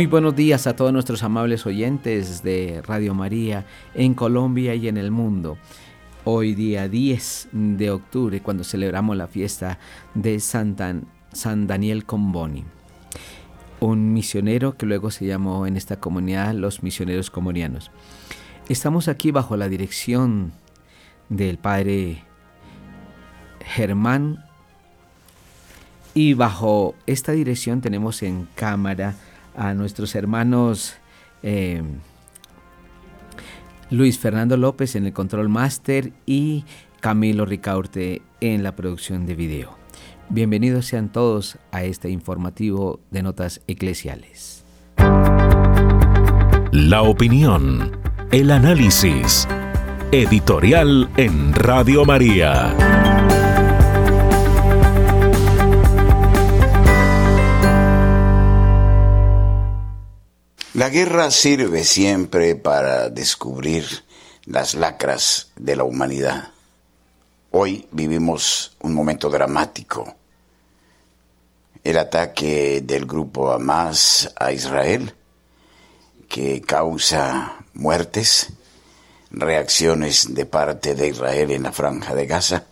Muy 0.00 0.06
buenos 0.06 0.34
días 0.34 0.66
a 0.66 0.74
todos 0.74 0.94
nuestros 0.94 1.22
amables 1.22 1.66
oyentes 1.66 2.42
de 2.42 2.80
Radio 2.86 3.12
María 3.12 3.66
en 3.92 4.14
Colombia 4.14 4.74
y 4.74 4.88
en 4.88 4.96
el 4.96 5.10
mundo. 5.10 5.58
Hoy 6.24 6.54
día 6.54 6.88
10 6.88 7.48
de 7.52 7.90
octubre, 7.90 8.40
cuando 8.40 8.64
celebramos 8.64 9.14
la 9.14 9.26
fiesta 9.26 9.78
de 10.14 10.40
San, 10.40 10.74
San 11.34 11.66
Daniel 11.66 12.06
Comboni, 12.06 12.64
un 13.80 14.14
misionero 14.14 14.78
que 14.78 14.86
luego 14.86 15.10
se 15.10 15.26
llamó 15.26 15.66
en 15.66 15.76
esta 15.76 16.00
comunidad 16.00 16.54
los 16.54 16.82
misioneros 16.82 17.30
comonianos. 17.30 17.90
Estamos 18.70 19.06
aquí 19.06 19.32
bajo 19.32 19.58
la 19.58 19.68
dirección 19.68 20.52
del 21.28 21.58
padre 21.58 22.24
Germán 23.66 24.46
y 26.14 26.32
bajo 26.32 26.94
esta 27.06 27.32
dirección 27.32 27.82
tenemos 27.82 28.22
en 28.22 28.48
cámara 28.54 29.14
a 29.56 29.74
nuestros 29.74 30.14
hermanos 30.14 30.94
eh, 31.42 31.82
Luis 33.90 34.18
Fernando 34.18 34.56
López 34.56 34.94
en 34.96 35.06
el 35.06 35.12
control 35.12 35.48
máster 35.48 36.12
y 36.26 36.64
Camilo 37.00 37.44
Ricaurte 37.44 38.22
en 38.40 38.62
la 38.62 38.76
producción 38.76 39.26
de 39.26 39.34
video. 39.34 39.76
Bienvenidos 40.28 40.86
sean 40.86 41.10
todos 41.10 41.58
a 41.72 41.82
este 41.82 42.08
informativo 42.08 43.00
de 43.10 43.22
notas 43.22 43.62
eclesiales. 43.66 44.64
La 46.72 47.02
opinión, 47.02 47.90
el 48.30 48.52
análisis, 48.52 49.48
editorial 50.12 51.10
en 51.16 51.52
Radio 51.52 52.04
María. 52.04 53.39
La 60.72 60.88
guerra 60.88 61.32
sirve 61.32 61.82
siempre 61.82 62.54
para 62.54 63.10
descubrir 63.10 64.04
las 64.44 64.74
lacras 64.74 65.50
de 65.56 65.74
la 65.74 65.82
humanidad. 65.82 66.50
Hoy 67.50 67.88
vivimos 67.90 68.76
un 68.78 68.94
momento 68.94 69.30
dramático. 69.30 70.14
El 71.82 71.98
ataque 71.98 72.82
del 72.84 73.04
grupo 73.04 73.50
Hamas 73.50 74.32
a 74.38 74.52
Israel, 74.52 75.12
que 76.28 76.60
causa 76.60 77.64
muertes, 77.74 78.52
reacciones 79.32 80.34
de 80.34 80.46
parte 80.46 80.94
de 80.94 81.08
Israel 81.08 81.50
en 81.50 81.64
la 81.64 81.72
franja 81.72 82.14
de 82.14 82.26
Gaza 82.26 82.64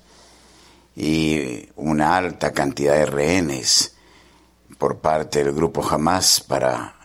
y 0.95 1.69
una 1.75 2.17
alta 2.17 2.53
cantidad 2.53 2.95
de 2.95 3.07
rehenes 3.07 3.97
por 4.79 4.99
parte 4.99 5.43
del 5.43 5.53
grupo 5.53 5.85
Hamas 5.85 6.41
para 6.41 6.98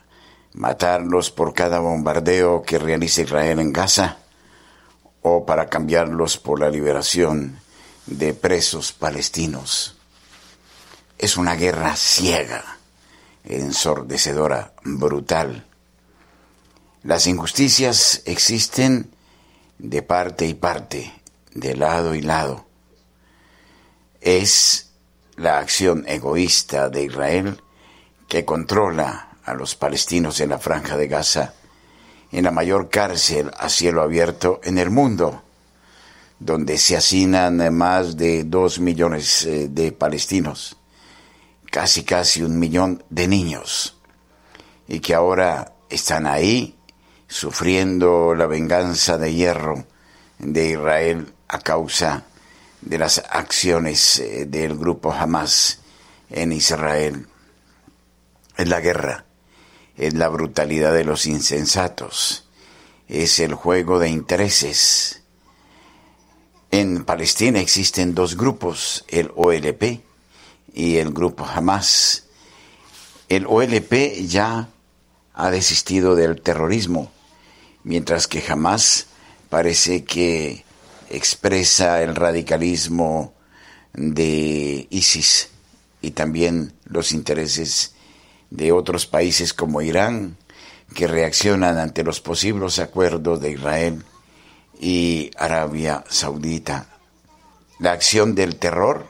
matarlos 0.53 1.31
por 1.31 1.53
cada 1.53 1.79
bombardeo 1.79 2.61
que 2.63 2.79
realiza 2.79 3.21
Israel 3.21 3.59
en 3.59 3.73
Gaza 3.73 4.17
o 5.21 5.45
para 5.45 5.69
cambiarlos 5.69 6.37
por 6.37 6.59
la 6.59 6.69
liberación 6.69 7.59
de 8.05 8.33
presos 8.33 8.91
palestinos. 8.93 9.95
Es 11.17 11.37
una 11.37 11.55
guerra 11.55 11.95
ciega, 11.95 12.77
ensordecedora, 13.45 14.73
brutal. 14.83 15.65
Las 17.03 17.27
injusticias 17.27 18.21
existen 18.25 19.11
de 19.77 20.01
parte 20.01 20.45
y 20.45 20.53
parte, 20.53 21.13
de 21.53 21.75
lado 21.75 22.15
y 22.15 22.21
lado. 22.21 22.65
Es 24.21 24.91
la 25.35 25.59
acción 25.59 26.05
egoísta 26.07 26.89
de 26.89 27.03
Israel 27.03 27.61
que 28.27 28.45
controla 28.45 29.32
a 29.45 29.53
los 29.53 29.75
palestinos 29.75 30.39
en 30.39 30.49
la 30.49 30.59
franja 30.59 30.97
de 30.97 31.07
Gaza, 31.07 31.53
en 32.31 32.45
la 32.45 32.51
mayor 32.51 32.89
cárcel 32.89 33.51
a 33.57 33.69
cielo 33.69 34.01
abierto 34.01 34.59
en 34.63 34.77
el 34.77 34.89
mundo, 34.89 35.43
donde 36.39 36.77
se 36.77 36.97
hacinan 36.97 37.73
más 37.75 38.17
de 38.17 38.43
dos 38.43 38.79
millones 38.79 39.45
eh, 39.45 39.67
de 39.69 39.91
palestinos, 39.91 40.77
casi 41.69 42.03
casi 42.03 42.41
un 42.41 42.59
millón 42.59 43.03
de 43.09 43.27
niños, 43.27 43.97
y 44.87 44.99
que 44.99 45.13
ahora 45.13 45.73
están 45.89 46.25
ahí 46.25 46.75
sufriendo 47.27 48.33
la 48.35 48.47
venganza 48.47 49.17
de 49.17 49.33
hierro 49.33 49.85
de 50.39 50.71
Israel 50.71 51.33
a 51.47 51.59
causa 51.59 52.23
de 52.81 52.97
las 52.97 53.23
acciones 53.29 54.19
eh, 54.19 54.45
del 54.45 54.75
grupo 54.77 55.13
Hamas 55.13 55.79
en 56.29 56.51
Israel. 56.51 57.27
En 58.57 58.69
la 58.69 58.81
guerra 58.81 59.25
es 59.97 60.13
la 60.13 60.29
brutalidad 60.29 60.93
de 60.93 61.05
los 61.05 61.25
insensatos, 61.25 62.45
es 63.07 63.39
el 63.39 63.53
juego 63.53 63.99
de 63.99 64.09
intereses. 64.09 65.21
En 66.71 67.05
Palestina 67.05 67.59
existen 67.59 68.15
dos 68.15 68.35
grupos, 68.35 69.05
el 69.07 69.31
OLP 69.35 70.01
y 70.73 70.97
el 70.97 71.11
grupo 71.11 71.45
Hamas. 71.45 72.25
El 73.29 73.45
OLP 73.45 74.25
ya 74.25 74.69
ha 75.33 75.51
desistido 75.51 76.15
del 76.15 76.41
terrorismo, 76.41 77.11
mientras 77.83 78.27
que 78.27 78.43
Hamas 78.47 79.07
parece 79.49 80.03
que 80.03 80.65
expresa 81.09 82.01
el 82.01 82.15
radicalismo 82.15 83.33
de 83.93 84.87
ISIS 84.89 85.49
y 86.01 86.11
también 86.11 86.73
los 86.85 87.11
intereses 87.11 87.93
de 88.53 88.71
otros 88.71 89.07
países 89.07 89.51
como 89.51 89.81
Irán, 89.81 90.37
que 90.93 91.07
reaccionan 91.07 91.79
ante 91.79 92.03
los 92.03 92.21
posibles 92.21 92.77
acuerdos 92.77 93.41
de 93.41 93.51
Israel 93.51 94.03
y 94.79 95.31
Arabia 95.37 96.03
Saudita. 96.07 96.85
La 97.79 97.93
acción 97.93 98.35
del 98.35 98.57
terror, 98.57 99.07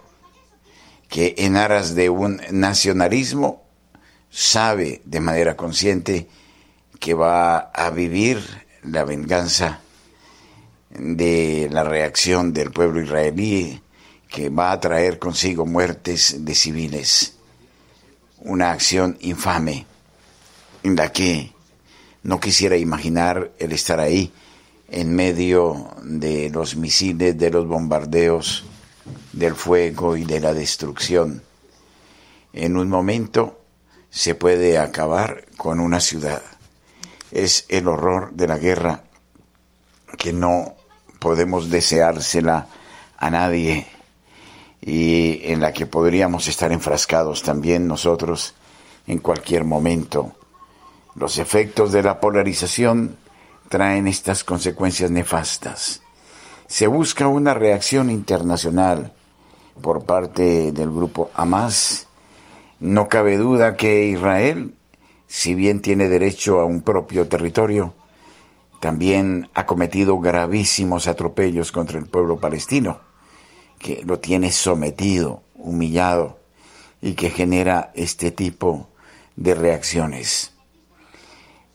que 1.09 1.35
en 1.39 1.57
aras 1.57 1.93
de 1.93 2.09
un 2.09 2.41
nacionalismo 2.51 3.63
sabe 4.29 5.01
de 5.03 5.19
manera 5.19 5.57
consciente 5.57 6.29
que 7.01 7.13
va 7.13 7.57
a 7.57 7.89
vivir 7.89 8.39
la 8.83 9.03
venganza 9.03 9.81
de 10.89 11.67
la 11.69 11.83
reacción 11.83 12.53
del 12.53 12.71
pueblo 12.71 13.01
israelí, 13.01 13.81
que 14.29 14.49
va 14.49 14.71
a 14.71 14.79
traer 14.79 15.19
consigo 15.19 15.65
muertes 15.65 16.45
de 16.45 16.55
civiles 16.55 17.33
una 18.43 18.71
acción 18.71 19.17
infame 19.21 19.85
en 20.83 20.95
la 20.95 21.11
que 21.11 21.51
no 22.23 22.39
quisiera 22.39 22.77
imaginar 22.77 23.51
el 23.57 23.71
estar 23.71 23.99
ahí 23.99 24.31
en 24.89 25.15
medio 25.15 25.91
de 26.03 26.49
los 26.49 26.75
misiles, 26.75 27.37
de 27.37 27.49
los 27.49 27.67
bombardeos, 27.67 28.63
del 29.31 29.55
fuego 29.55 30.15
y 30.17 30.25
de 30.25 30.39
la 30.39 30.53
destrucción. 30.53 31.41
En 32.53 32.77
un 32.77 32.89
momento 32.89 33.61
se 34.09 34.35
puede 34.35 34.77
acabar 34.77 35.45
con 35.57 35.79
una 35.79 35.99
ciudad. 35.99 36.41
Es 37.31 37.65
el 37.69 37.87
horror 37.87 38.31
de 38.33 38.47
la 38.47 38.57
guerra 38.57 39.03
que 40.17 40.33
no 40.33 40.75
podemos 41.19 41.69
deseársela 41.69 42.67
a 43.17 43.29
nadie 43.31 43.87
y 44.85 45.39
en 45.43 45.61
la 45.61 45.71
que 45.71 45.85
podríamos 45.85 46.49
estar 46.49 46.73
enfrascados 46.73 47.41
también 47.41 47.87
nosotros 47.87 48.53
en 49.07 49.19
cualquier 49.19 49.63
momento. 49.63 50.33
Los 51.15 51.37
efectos 51.37 51.93
de 51.93 52.03
la 52.03 52.19
polarización 52.19 53.15
traen 53.69 54.07
estas 54.07 54.43
consecuencias 54.43 55.09
nefastas. 55.09 56.01
Se 56.67 56.87
busca 56.87 57.27
una 57.27 57.53
reacción 57.53 58.09
internacional 58.09 59.13
por 59.81 60.03
parte 60.03 60.73
del 60.73 60.91
grupo 60.91 61.31
Hamas. 61.33 62.07
No 62.81 63.07
cabe 63.07 63.37
duda 63.37 63.77
que 63.77 64.07
Israel, 64.07 64.75
si 65.27 65.55
bien 65.55 65.81
tiene 65.81 66.09
derecho 66.09 66.59
a 66.59 66.65
un 66.65 66.81
propio 66.81 67.29
territorio, 67.29 67.93
también 68.81 69.49
ha 69.53 69.65
cometido 69.65 70.19
gravísimos 70.19 71.07
atropellos 71.07 71.71
contra 71.71 71.99
el 71.99 72.07
pueblo 72.07 72.37
palestino 72.37 73.12
que 73.83 74.01
lo 74.05 74.17
tiene 74.17 74.49
sometido, 74.51 75.43
humillado 75.55 76.39
y 77.01 77.15
que 77.15 77.29
genera 77.29 77.91
este 77.95 78.31
tipo 78.31 78.87
de 79.35 79.53
reacciones. 79.53 80.53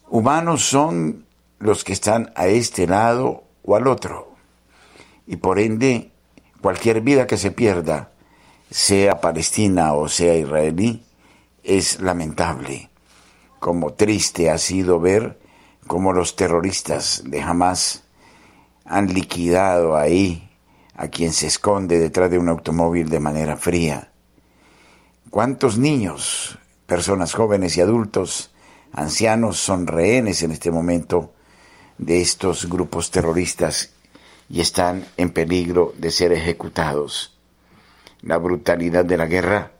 Humanos 0.08 0.64
son 0.64 1.26
los 1.58 1.84
que 1.84 1.92
están 1.92 2.32
a 2.34 2.46
este 2.46 2.86
lado 2.86 3.44
o 3.62 3.76
al 3.76 3.86
otro 3.86 4.34
y 5.26 5.36
por 5.36 5.58
ende 5.58 6.10
cualquier 6.62 7.02
vida 7.02 7.26
que 7.26 7.36
se 7.36 7.50
pierda, 7.50 8.10
sea 8.70 9.20
palestina 9.20 9.92
o 9.92 10.08
sea 10.08 10.34
israelí, 10.34 11.04
es 11.62 12.00
lamentable. 12.00 12.88
Como 13.58 13.92
triste 13.92 14.48
ha 14.48 14.56
sido 14.56 14.98
ver 14.98 15.38
cómo 15.86 16.14
los 16.14 16.36
terroristas 16.36 17.22
de 17.26 17.42
Hamas 17.42 18.04
han 18.86 19.12
liquidado 19.12 19.94
ahí 19.94 20.47
a 20.98 21.08
quien 21.08 21.32
se 21.32 21.46
esconde 21.46 21.98
detrás 21.98 22.30
de 22.30 22.38
un 22.38 22.48
automóvil 22.48 23.08
de 23.08 23.20
manera 23.20 23.56
fría. 23.56 24.10
¿Cuántos 25.30 25.78
niños, 25.78 26.58
personas 26.86 27.34
jóvenes 27.34 27.76
y 27.76 27.80
adultos 27.80 28.50
ancianos 28.92 29.58
son 29.58 29.86
rehenes 29.86 30.42
en 30.42 30.50
este 30.50 30.72
momento 30.72 31.32
de 31.98 32.20
estos 32.20 32.68
grupos 32.68 33.12
terroristas 33.12 33.92
y 34.50 34.60
están 34.60 35.06
en 35.16 35.30
peligro 35.30 35.94
de 35.98 36.10
ser 36.10 36.32
ejecutados. 36.32 37.38
La 38.22 38.38
brutalidad 38.38 39.04
de 39.04 39.16
la 39.16 39.26
guerra 39.26 39.72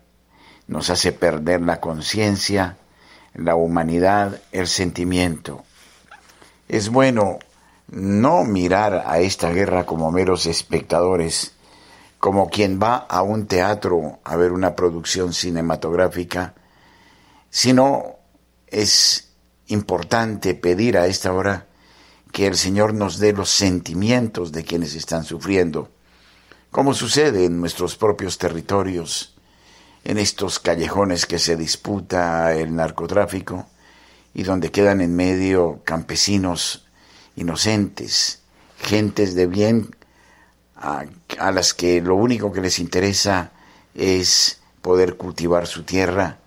nos 0.69 0.91
hace 0.91 1.11
perder 1.11 1.63
la 1.63 1.81
conciencia, 1.81 2.77
la 3.35 3.57
humanidad, 3.57 4.41
el 4.53 4.69
sentimiento. 4.69 5.65
Es 6.69 6.91
bueno 6.91 7.39
no 7.89 8.45
mirar 8.45 9.05
a 9.07 9.21
esta 9.21 9.51
guerra 9.51 9.87
como 9.87 10.13
meros 10.13 10.47
espectadores, 10.47 11.53
como 12.19 12.49
quien 12.51 12.79
va 12.83 12.97
a 12.97 13.23
un 13.23 13.47
teatro 13.47 14.19
a 14.25 14.37
ver 14.37 14.53
una 14.53 14.77
producción 14.77 15.33
cinematográfica, 15.33 16.55
sino 17.51 18.17
es 18.67 19.33
importante 19.69 20.55
pedir 20.55 20.99
a 20.99 21.07
esta 21.07 21.33
hora 21.33 21.67
que 22.33 22.47
el 22.47 22.57
Señor 22.57 22.93
nos 22.93 23.19
dé 23.19 23.33
los 23.33 23.49
sentimientos 23.49 24.53
de 24.53 24.65
quienes 24.65 24.95
están 24.95 25.25
sufriendo, 25.25 25.91
como 26.71 26.93
sucede 26.93 27.47
en 27.47 27.61
nuestros 27.61 27.97
propios 27.97 28.37
territorios, 28.37 29.35
en 30.05 30.19
estos 30.19 30.59
callejones 30.59 31.25
que 31.25 31.39
se 31.39 31.57
disputa 31.57 32.55
el 32.55 32.75
narcotráfico 32.75 33.67
y 34.35 34.43
donde 34.43 34.71
quedan 34.71 35.01
en 35.01 35.17
medio 35.17 35.81
campesinos 35.85 36.88
inocentes, 37.39 38.41
gentes 38.79 39.35
de 39.35 39.47
bien 39.47 39.97
a, 40.77 41.07
las 41.53 41.75
que 41.75 42.01
lo 42.01 42.17
único 42.17 42.53
que 42.53 42.61
les 42.61 42.79
interesa 42.79 43.53
es 43.95 44.61
poder 44.83 45.17
cultivar 45.17 45.67
su 45.67 45.83
tierra, 45.83 46.39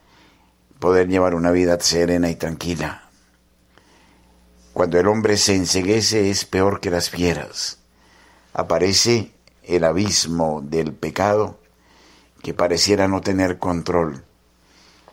poder 0.79 1.07
llevar 1.07 1.35
una 1.35 1.51
vida 1.51 1.79
serena 1.79 2.29
y 2.29 2.35
tranquila. 2.35 3.09
Cuando 4.73 4.99
el 4.99 5.07
hombre 5.07 5.37
se 5.37 5.55
enseguece 5.55 6.29
es 6.29 6.45
peor 6.45 6.79
que 6.79 6.91
las 6.91 7.09
fieras. 7.09 7.79
Aparece 8.53 9.31
el 9.63 9.83
abismo 9.83 10.61
del 10.63 10.93
pecado 10.93 11.59
que 12.41 12.53
pareciera 12.53 13.07
no 13.07 13.21
tener 13.21 13.59
control 13.59 14.23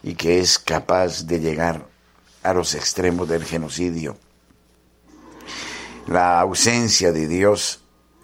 y 0.02 0.14
que 0.14 0.40
es 0.40 0.58
capaz 0.58 1.26
de 1.26 1.40
llegar 1.40 1.86
a 2.42 2.54
los 2.54 2.74
extremos 2.74 3.28
del 3.28 3.44
genocidio. 3.44 4.16
La 6.08 6.40
ausencia 6.40 7.12
de 7.12 7.28
Dios 7.28 7.82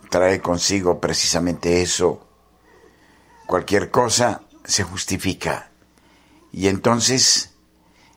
trae 0.09 0.41
consigo 0.41 1.01
precisamente 1.01 1.83
eso. 1.83 2.27
Cualquier 3.47 3.91
cosa 3.91 4.41
se 4.65 4.85
justifica 4.85 5.71
y 6.51 6.69
entonces 6.69 7.53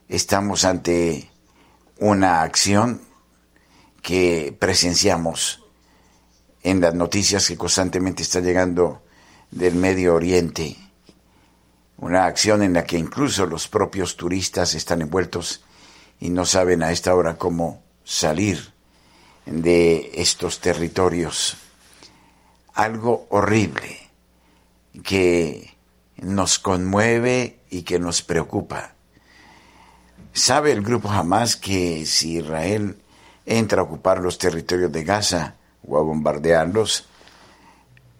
estamos 0.08 0.64
ante 0.64 1.30
una 2.00 2.44
acción 2.44 3.02
que 4.02 4.56
presenciamos 4.58 5.66
en 6.64 6.80
las 6.80 6.94
noticias 6.94 7.46
que 7.50 7.58
constantemente 7.58 8.24
está 8.24 8.40
llegando 8.40 9.04
del 9.52 9.76
Medio 9.76 10.16
Oriente. 10.16 10.78
Una 11.98 12.26
acción 12.26 12.64
en 12.64 12.72
la 12.72 12.86
que 12.86 12.98
incluso 12.98 13.46
los 13.46 13.68
propios 13.68 14.16
turistas 14.16 14.76
están 14.76 15.02
envueltos 15.02 15.66
y 16.22 16.30
no 16.30 16.46
saben 16.46 16.84
a 16.84 16.94
esta 16.94 17.14
hora 17.14 17.38
cómo 17.38 17.84
salir 18.06 18.77
de 19.48 20.12
estos 20.16 20.60
territorios. 20.60 21.58
Algo 22.74 23.28
horrible 23.30 23.98
que 25.04 25.76
nos 26.18 26.60
conmueve 26.60 27.60
y 27.70 27.84
que 27.84 28.00
nos 28.00 28.22
preocupa. 28.22 28.94
¿Sabe 30.34 30.72
el 30.72 30.84
grupo 30.84 31.10
jamás 31.10 31.56
que 31.56 32.06
si 32.06 32.38
Israel 32.38 33.02
entra 33.46 33.82
a 33.82 33.86
ocupar 33.86 34.20
los 34.20 34.38
territorios 34.38 34.92
de 34.92 35.04
Gaza 35.04 35.56
o 35.88 35.98
a 35.98 36.02
bombardearlos, 36.02 37.08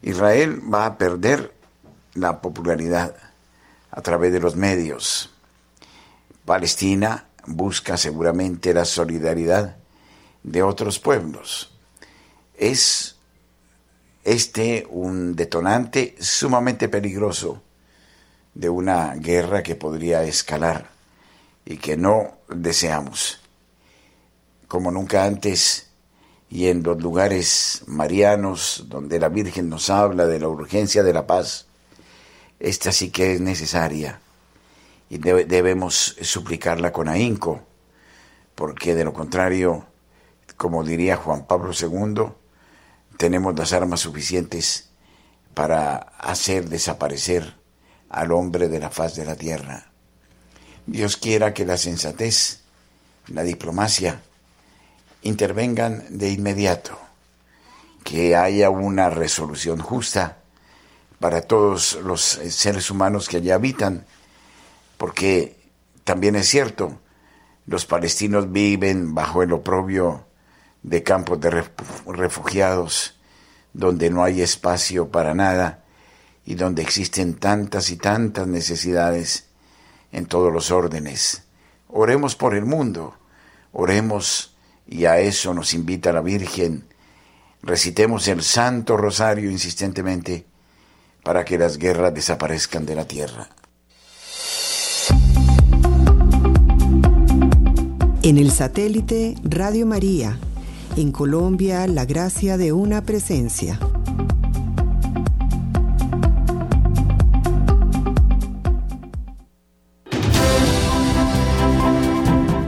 Israel 0.02 0.62
va 0.74 0.86
a 0.86 0.98
perder 0.98 1.54
la 2.14 2.42
popularidad 2.42 3.16
a 3.92 4.02
través 4.02 4.32
de 4.32 4.40
los 4.40 4.56
medios. 4.56 5.32
Palestina 6.46 7.26
busca 7.46 7.98
seguramente 7.98 8.74
la 8.74 8.86
solidaridad 8.86 9.77
de 10.48 10.64
otros 10.64 10.98
pueblos. 10.98 11.72
Es 12.58 13.18
este 14.24 14.88
un 14.90 15.36
detonante 15.36 16.16
sumamente 16.20 16.88
peligroso 16.90 17.62
de 18.54 18.70
una 18.70 19.14
guerra 19.16 19.62
que 19.62 19.76
podría 19.76 20.24
escalar 20.24 20.90
y 21.66 21.78
que 21.78 21.98
no 21.98 22.38
deseamos. 22.48 23.40
Como 24.68 24.90
nunca 24.90 25.26
antes, 25.26 25.90
y 26.50 26.68
en 26.68 26.82
los 26.82 27.02
lugares 27.02 27.84
marianos 27.88 28.86
donde 28.88 29.20
la 29.20 29.28
Virgen 29.28 29.70
nos 29.70 29.90
habla 29.90 30.28
de 30.28 30.40
la 30.40 30.48
urgencia 30.48 31.04
de 31.04 31.14
la 31.14 31.28
paz, 31.28 31.66
esta 32.60 32.94
sí 32.94 33.12
que 33.12 33.34
es 33.34 33.42
necesaria 33.42 34.22
y 35.10 35.18
debemos 35.18 36.16
suplicarla 36.22 36.92
con 36.92 37.10
ahínco, 37.10 37.62
porque 38.56 38.96
de 38.96 39.04
lo 39.04 39.14
contrario, 39.14 39.86
como 40.58 40.84
diría 40.84 41.16
Juan 41.16 41.46
Pablo 41.46 41.72
II, 41.72 42.34
tenemos 43.18 43.58
las 43.58 43.74
armas 43.74 44.02
suficientes 44.02 44.90
para 45.54 45.96
hacer 45.96 46.68
desaparecer 46.68 47.56
al 48.10 48.32
hombre 48.32 48.68
de 48.68 48.80
la 48.80 48.90
faz 48.90 49.16
de 49.16 49.26
la 49.26 49.36
tierra. 49.36 49.92
Dios 50.88 51.18
quiera 51.18 51.54
que 51.54 51.66
la 51.66 51.78
sensatez, 51.78 52.62
la 53.28 53.44
diplomacia, 53.44 54.22
intervengan 55.22 56.06
de 56.10 56.30
inmediato, 56.30 56.98
que 58.04 58.36
haya 58.36 58.70
una 58.70 59.10
resolución 59.10 59.80
justa 59.80 60.38
para 61.20 61.42
todos 61.42 62.00
los 62.04 62.22
seres 62.22 62.90
humanos 62.90 63.28
que 63.28 63.38
allí 63.38 63.52
habitan, 63.52 64.06
porque 64.98 65.58
también 66.04 66.36
es 66.36 66.48
cierto, 66.48 67.00
los 67.66 67.86
palestinos 67.86 68.52
viven 68.52 69.14
bajo 69.14 69.44
el 69.44 69.52
oprobio 69.52 70.27
de 70.84 71.04
campos 71.04 71.40
de 71.40 71.64
refugiados, 72.08 73.20
donde 73.74 74.10
no 74.10 74.24
hay 74.24 74.42
espacio 74.42 75.10
para 75.10 75.34
nada 75.34 75.84
y 76.46 76.56
donde 76.56 76.82
existen 76.82 77.36
tantas 77.36 77.90
y 77.92 77.98
tantas 77.98 78.48
necesidades 78.48 79.48
en 80.12 80.26
todos 80.26 80.52
los 80.52 80.72
órdenes. 80.72 81.44
Oremos 81.90 82.36
por 82.36 82.56
el 82.56 82.66
mundo, 82.66 83.16
oremos 83.72 84.56
y 84.88 85.06
a 85.06 85.20
eso 85.20 85.54
nos 85.54 85.74
invita 85.74 86.14
la 86.14 86.22
Virgen. 86.22 86.86
Recitemos 87.62 88.28
el 88.28 88.44
Santo 88.44 88.98
Rosario 88.98 89.52
insistentemente 89.52 90.46
para 91.24 91.44
que 91.44 91.58
las 91.58 91.78
guerras 91.78 92.14
desaparezcan 92.14 92.86
de 92.86 92.96
la 92.96 93.06
tierra. 93.06 93.50
En 98.24 98.38
el 98.38 98.52
satélite 98.52 99.36
Radio 99.44 99.86
María, 99.86 100.38
en 100.98 101.12
Colombia, 101.12 101.86
la 101.86 102.06
gracia 102.06 102.58
de 102.58 102.74
una 102.74 103.04
presencia. 103.04 103.80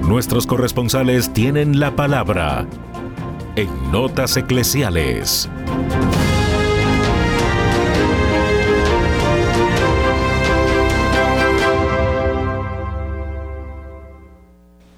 Nuestros 0.07 0.45
corresponsales 0.45 1.33
tienen 1.33 1.79
la 1.79 1.95
palabra 1.95 2.67
en 3.55 3.69
Notas 3.91 4.38
Eclesiales. 4.38 5.50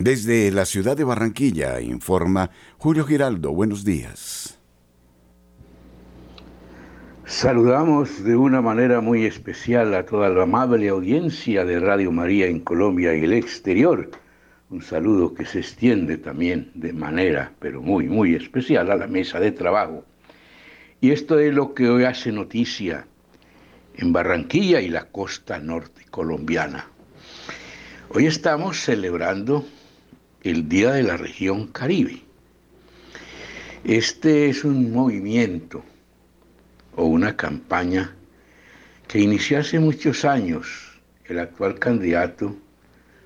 Desde 0.03 0.49
la 0.49 0.65
ciudad 0.65 0.97
de 0.97 1.03
Barranquilla 1.03 1.79
informa 1.79 2.49
Julio 2.79 3.05
Giraldo. 3.05 3.51
Buenos 3.51 3.85
días. 3.85 4.57
Saludamos 7.27 8.23
de 8.23 8.35
una 8.35 8.63
manera 8.63 8.99
muy 8.99 9.25
especial 9.25 9.93
a 9.93 10.03
toda 10.03 10.29
la 10.29 10.41
amable 10.41 10.89
audiencia 10.89 11.65
de 11.65 11.79
Radio 11.79 12.11
María 12.11 12.47
en 12.47 12.61
Colombia 12.61 13.13
y 13.13 13.25
el 13.25 13.33
exterior 13.33 14.09
un 14.71 14.81
saludo 14.81 15.35
que 15.35 15.45
se 15.45 15.59
extiende 15.59 16.17
también 16.17 16.71
de 16.73 16.93
manera, 16.93 17.51
pero 17.59 17.79
muy, 17.79 18.07
muy 18.07 18.33
especial 18.33 18.89
a 18.89 18.95
la 18.95 19.05
mesa 19.05 19.39
de 19.39 19.51
trabajo. 19.51 20.03
Y 20.99 21.11
esto 21.11 21.37
es 21.37 21.53
lo 21.53 21.75
que 21.75 21.87
hoy 21.87 22.05
hace 22.05 22.31
noticia 22.31 23.05
en 23.97 24.11
Barranquilla 24.13 24.81
y 24.81 24.89
la 24.89 25.11
costa 25.11 25.59
norte 25.59 26.05
colombiana. 26.09 26.87
Hoy 28.09 28.25
estamos 28.25 28.79
celebrando 28.79 29.63
el 30.43 30.67
Día 30.67 30.93
de 30.93 31.03
la 31.03 31.17
Región 31.17 31.67
Caribe. 31.67 32.23
Este 33.83 34.49
es 34.49 34.63
un 34.63 34.91
movimiento 34.91 35.83
o 36.95 37.05
una 37.05 37.37
campaña 37.37 38.15
que 39.07 39.19
inició 39.19 39.59
hace 39.59 39.79
muchos 39.79 40.25
años 40.25 40.99
el 41.25 41.37
actual 41.37 41.77
candidato 41.77 42.55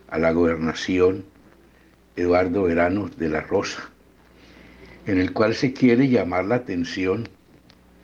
a 0.09 0.17
la 0.17 0.31
gobernación 0.31 1.23
Eduardo 2.17 2.63
Verano 2.63 3.09
de 3.15 3.29
la 3.29 3.41
Rosa, 3.41 3.89
en 5.05 5.17
el 5.17 5.31
cual 5.31 5.55
se 5.55 5.71
quiere 5.71 6.09
llamar 6.09 6.43
la 6.45 6.55
atención 6.55 7.29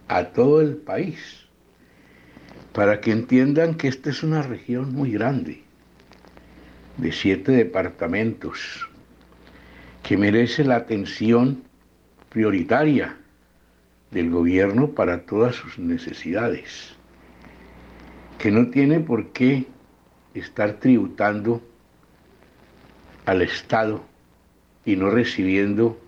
a 0.07 0.25
todo 0.25 0.61
el 0.61 0.77
país, 0.77 1.19
para 2.71 3.01
que 3.01 3.11
entiendan 3.11 3.75
que 3.75 3.89
esta 3.89 4.09
es 4.09 4.23
una 4.23 4.41
región 4.41 4.93
muy 4.93 5.11
grande, 5.11 5.63
de 6.97 7.11
siete 7.11 7.51
departamentos, 7.51 8.87
que 10.03 10.17
merece 10.17 10.63
la 10.63 10.77
atención 10.77 11.63
prioritaria 12.29 13.17
del 14.09 14.29
gobierno 14.29 14.89
para 14.89 15.21
todas 15.25 15.55
sus 15.55 15.79
necesidades, 15.79 16.95
que 18.37 18.51
no 18.51 18.69
tiene 18.69 18.99
por 18.99 19.27
qué 19.27 19.65
estar 20.33 20.73
tributando 20.73 21.61
al 23.25 23.41
Estado 23.41 24.03
y 24.85 24.95
no 24.95 25.09
recibiendo 25.09 25.99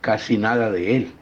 casi 0.00 0.38
nada 0.38 0.70
de 0.70 0.96
él. 0.96 1.12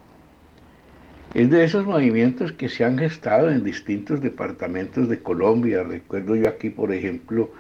Es 1.35 1.51
de 1.51 1.65
esos 1.65 1.85
movimientos 1.85 2.53
que 2.53 2.69
se 2.69 2.85
han 2.85 2.99
gestado 2.99 3.51
en 3.51 3.65
distintos 3.65 4.21
departamentos 4.21 5.09
de 5.09 5.21
Colombia. 5.23 5.83
Recuerdo 5.83 6.37
yo 6.37 6.49
aquí, 6.49 6.71
por 6.71 6.93
ejemplo, 6.93 7.53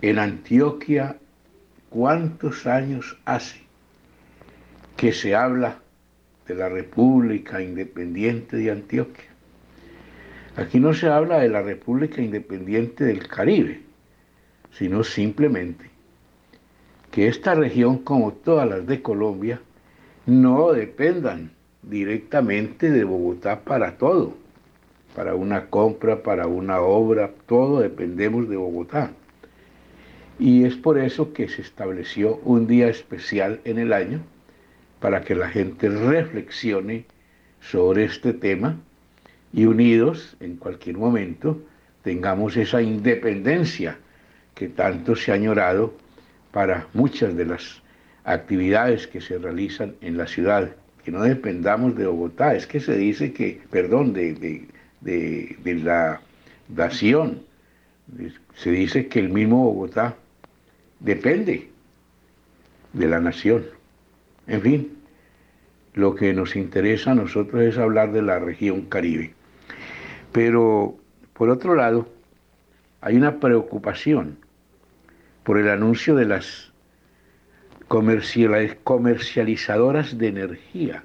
en 0.00 0.18
Antioquia, 0.18 1.16
¿cuántos 1.90 2.66
años 2.66 3.18
hace 3.24 3.63
que 4.96 5.12
se 5.12 5.34
habla 5.34 5.78
de 6.46 6.54
la 6.54 6.68
República 6.68 7.62
Independiente 7.62 8.56
de 8.56 8.70
Antioquia? 8.70 9.24
Aquí 10.56 10.78
no 10.78 10.94
se 10.94 11.08
habla 11.08 11.38
de 11.40 11.48
la 11.48 11.62
República 11.62 12.22
Independiente 12.22 13.04
del 13.04 13.26
Caribe, 13.26 13.80
sino 14.70 15.02
simplemente 15.02 15.90
que 17.10 17.28
esta 17.28 17.54
región, 17.54 17.98
como 17.98 18.32
todas 18.32 18.68
las 18.68 18.86
de 18.86 19.02
Colombia, 19.02 19.60
no 20.26 20.72
dependan 20.72 21.50
directamente 21.82 22.90
de 22.90 23.04
Bogotá 23.04 23.60
para 23.60 23.98
todo, 23.98 24.34
para 25.14 25.34
una 25.34 25.66
compra, 25.70 26.22
para 26.22 26.46
una 26.46 26.80
obra, 26.80 27.30
todo 27.46 27.80
dependemos 27.80 28.48
de 28.48 28.56
Bogotá. 28.56 29.12
Y 30.38 30.64
es 30.64 30.74
por 30.76 30.98
eso 30.98 31.32
que 31.32 31.48
se 31.48 31.62
estableció 31.62 32.40
un 32.44 32.66
día 32.66 32.88
especial 32.88 33.60
en 33.64 33.78
el 33.78 33.92
año 33.92 34.20
para 35.04 35.20
que 35.20 35.34
la 35.34 35.50
gente 35.50 35.90
reflexione 35.90 37.04
sobre 37.60 38.04
este 38.04 38.32
tema 38.32 38.80
y 39.52 39.66
unidos 39.66 40.34
en 40.40 40.56
cualquier 40.56 40.96
momento 40.96 41.60
tengamos 42.02 42.56
esa 42.56 42.80
independencia 42.80 43.98
que 44.54 44.68
tanto 44.68 45.14
se 45.14 45.30
ha 45.30 45.34
añorado 45.34 45.92
para 46.52 46.86
muchas 46.94 47.36
de 47.36 47.44
las 47.44 47.82
actividades 48.24 49.06
que 49.06 49.20
se 49.20 49.36
realizan 49.36 49.94
en 50.00 50.16
la 50.16 50.26
ciudad, 50.26 50.74
que 51.04 51.10
no 51.10 51.20
dependamos 51.20 51.94
de 51.98 52.06
Bogotá. 52.06 52.54
Es 52.54 52.66
que 52.66 52.80
se 52.80 52.96
dice 52.96 53.34
que, 53.34 53.60
perdón, 53.70 54.14
de, 54.14 54.66
de 55.02 55.74
la 55.84 56.22
nación, 56.74 57.42
se 58.54 58.70
dice 58.70 59.08
que 59.08 59.18
el 59.20 59.28
mismo 59.28 59.64
Bogotá 59.64 60.16
depende 61.00 61.68
de 62.94 63.06
la 63.06 63.20
nación. 63.20 63.73
En 64.46 64.60
fin, 64.60 64.98
lo 65.94 66.14
que 66.14 66.34
nos 66.34 66.54
interesa 66.56 67.12
a 67.12 67.14
nosotros 67.14 67.62
es 67.62 67.78
hablar 67.78 68.12
de 68.12 68.20
la 68.22 68.38
región 68.38 68.82
caribe. 68.82 69.32
Pero, 70.32 70.96
por 71.32 71.48
otro 71.50 71.74
lado, 71.74 72.08
hay 73.00 73.16
una 73.16 73.40
preocupación 73.40 74.38
por 75.44 75.58
el 75.58 75.68
anuncio 75.68 76.14
de 76.14 76.26
las 76.26 76.72
comercializadoras 77.86 80.18
de 80.18 80.28
energía 80.28 81.04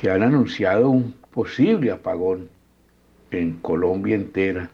que 0.00 0.10
han 0.10 0.22
anunciado 0.22 0.90
un 0.90 1.14
posible 1.32 1.90
apagón 1.90 2.48
en 3.30 3.54
Colombia 3.54 4.14
entera 4.14 4.70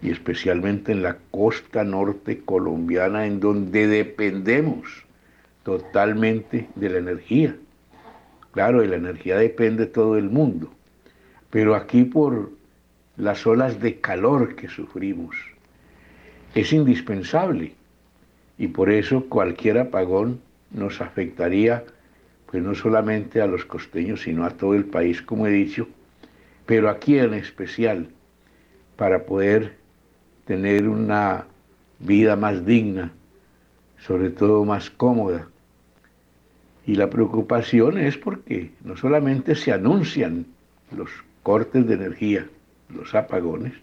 y 0.00 0.10
especialmente 0.10 0.92
en 0.92 1.02
la 1.02 1.18
costa 1.30 1.84
norte 1.84 2.40
colombiana 2.40 3.26
en 3.26 3.40
donde 3.40 3.86
dependemos 3.86 5.04
totalmente 5.62 6.68
de 6.74 6.88
la 6.88 6.98
energía. 6.98 7.56
Claro, 8.52 8.80
de 8.80 8.88
la 8.88 8.96
energía 8.96 9.36
depende 9.36 9.86
todo 9.86 10.16
el 10.16 10.28
mundo, 10.28 10.72
pero 11.50 11.74
aquí 11.74 12.04
por 12.04 12.50
las 13.16 13.46
olas 13.46 13.80
de 13.80 14.00
calor 14.00 14.54
que 14.56 14.68
sufrimos, 14.68 15.36
es 16.54 16.72
indispensable 16.72 17.74
y 18.58 18.68
por 18.68 18.90
eso 18.90 19.24
cualquier 19.28 19.78
apagón 19.78 20.40
nos 20.70 21.00
afectaría 21.00 21.84
pues 22.52 22.62
no 22.62 22.74
solamente 22.74 23.40
a 23.40 23.46
los 23.46 23.64
costeños, 23.64 24.22
sino 24.22 24.44
a 24.44 24.50
todo 24.50 24.74
el 24.74 24.84
país, 24.84 25.22
como 25.22 25.46
he 25.46 25.50
dicho, 25.50 25.88
pero 26.66 26.90
aquí 26.90 27.18
en 27.18 27.32
especial, 27.32 28.08
para 28.96 29.24
poder 29.24 29.76
tener 30.44 30.86
una 30.86 31.46
vida 31.98 32.36
más 32.36 32.66
digna, 32.66 33.10
sobre 33.98 34.28
todo 34.28 34.66
más 34.66 34.90
cómoda. 34.90 35.48
Y 36.86 36.96
la 36.96 37.08
preocupación 37.08 37.98
es 37.98 38.18
porque 38.18 38.72
no 38.82 38.96
solamente 38.96 39.54
se 39.54 39.72
anuncian 39.72 40.46
los 40.96 41.10
cortes 41.42 41.86
de 41.86 41.94
energía, 41.94 42.46
los 42.88 43.14
apagones, 43.14 43.74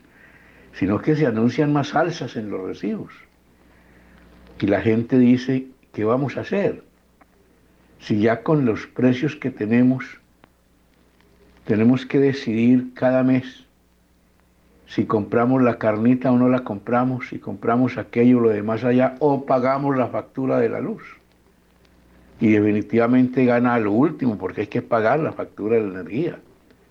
sino 0.74 1.02
que 1.02 1.16
se 1.16 1.26
anuncian 1.26 1.72
más 1.74 1.96
alzas 1.96 2.36
en 2.36 2.50
los 2.50 2.62
recibos. 2.62 3.14
Y 4.60 4.68
la 4.68 4.82
gente 4.82 5.18
dice, 5.18 5.68
¿qué 5.94 6.04
vamos 6.04 6.38
a 6.38 6.42
hacer? 6.42 6.84
Si 8.00 8.20
ya 8.20 8.44
con 8.44 8.66
los 8.66 8.88
precios 8.88 9.36
que 9.36 9.52
tenemos, 9.52 10.06
tenemos 11.66 12.06
que 12.06 12.20
decidir 12.20 12.94
cada 12.94 13.24
mes 13.24 13.66
si 14.90 15.06
compramos 15.06 15.62
la 15.62 15.78
carnita 15.78 16.32
o 16.32 16.38
no 16.38 16.50
la 16.50 16.64
compramos, 16.64 17.28
si 17.30 17.38
compramos 17.38 17.98
aquello 17.98 18.40
o 18.40 18.42
lo 18.42 18.50
demás 18.50 18.84
allá, 18.84 19.16
o 19.20 19.46
pagamos 19.46 19.96
la 19.96 20.08
factura 20.08 20.60
de 20.60 20.70
la 20.70 20.80
luz. 20.80 21.04
Y 22.42 22.52
definitivamente 22.52 23.46
gana 23.46 23.78
lo 23.80 23.92
último, 23.92 24.38
porque 24.38 24.62
hay 24.62 24.68
que 24.68 24.82
pagar 24.82 25.20
la 25.20 25.34
factura 25.34 25.76
de 25.76 25.84
la 25.84 26.00
energía. 26.00 26.40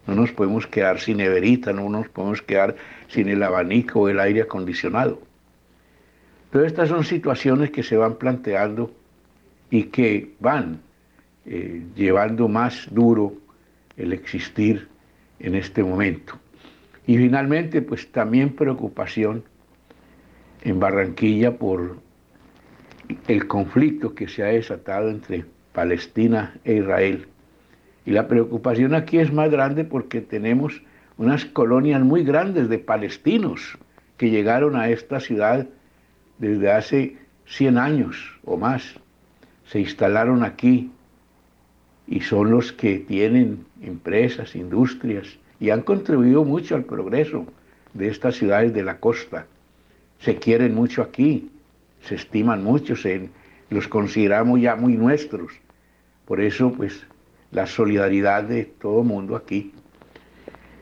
No 0.06 0.14
nos 0.14 0.32
podemos 0.32 0.66
quedar 0.66 1.00
sin 1.00 1.18
neverita, 1.18 1.72
no 1.72 1.88
nos 1.88 2.08
podemos 2.08 2.42
quedar 2.42 2.76
sin 3.08 3.28
el 3.28 3.42
abanico 3.42 4.00
o 4.00 4.08
el 4.08 4.20
aire 4.20 4.42
acondicionado. 4.42 5.20
Todas 6.50 6.68
estas 6.68 6.88
son 6.88 7.04
situaciones 7.04 7.70
que 7.70 7.82
se 7.82 7.96
van 7.96 8.16
planteando 8.16 8.90
y 9.70 9.84
que 9.84 10.32
van 10.40 10.80
eh, 11.44 11.82
llevando 11.94 12.48
más 12.48 12.88
duro 12.90 13.34
el 13.96 14.12
existir 14.12 14.88
en 15.40 15.54
este 15.54 15.82
momento. 15.82 16.38
Y 17.06 17.16
finalmente, 17.16 17.82
pues 17.82 18.10
también 18.10 18.54
preocupación 18.54 19.44
en 20.62 20.80
Barranquilla 20.80 21.56
por 21.56 21.96
el 23.26 23.46
conflicto 23.46 24.14
que 24.14 24.28
se 24.28 24.42
ha 24.42 24.48
desatado 24.48 25.10
entre 25.10 25.44
Palestina 25.72 26.54
e 26.64 26.76
Israel 26.76 27.26
y 28.08 28.12
la 28.12 28.26
preocupación 28.26 28.94
aquí 28.94 29.18
es 29.18 29.30
más 29.30 29.50
grande 29.50 29.84
porque 29.84 30.22
tenemos 30.22 30.80
unas 31.18 31.44
colonias 31.44 32.00
muy 32.00 32.24
grandes 32.24 32.70
de 32.70 32.78
palestinos 32.78 33.76
que 34.16 34.30
llegaron 34.30 34.76
a 34.76 34.88
esta 34.88 35.20
ciudad 35.20 35.66
desde 36.38 36.72
hace 36.72 37.18
100 37.48 37.76
años 37.76 38.40
o 38.46 38.56
más. 38.56 38.94
Se 39.66 39.80
instalaron 39.80 40.42
aquí 40.42 40.90
y 42.06 42.20
son 42.20 42.50
los 42.50 42.72
que 42.72 42.98
tienen 43.00 43.66
empresas, 43.82 44.56
industrias 44.56 45.38
y 45.60 45.68
han 45.68 45.82
contribuido 45.82 46.44
mucho 46.44 46.76
al 46.76 46.84
progreso 46.84 47.44
de 47.92 48.08
estas 48.08 48.36
ciudades 48.36 48.72
de 48.72 48.84
la 48.84 49.00
costa. 49.00 49.44
Se 50.20 50.36
quieren 50.36 50.74
mucho 50.74 51.02
aquí, 51.02 51.50
se 52.08 52.14
estiman 52.14 52.64
mucho, 52.64 52.94
los 53.68 53.86
consideramos 53.86 54.60
ya 54.60 54.76
muy 54.76 54.96
nuestros. 54.96 55.52
Por 56.24 56.40
eso, 56.40 56.72
pues, 56.72 57.06
la 57.50 57.66
solidaridad 57.66 58.44
de 58.44 58.64
todo 58.64 59.02
mundo 59.04 59.36
aquí 59.36 59.72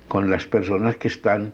con 0.06 0.30
las 0.30 0.46
personas 0.46 0.96
que 0.96 1.08
están 1.08 1.52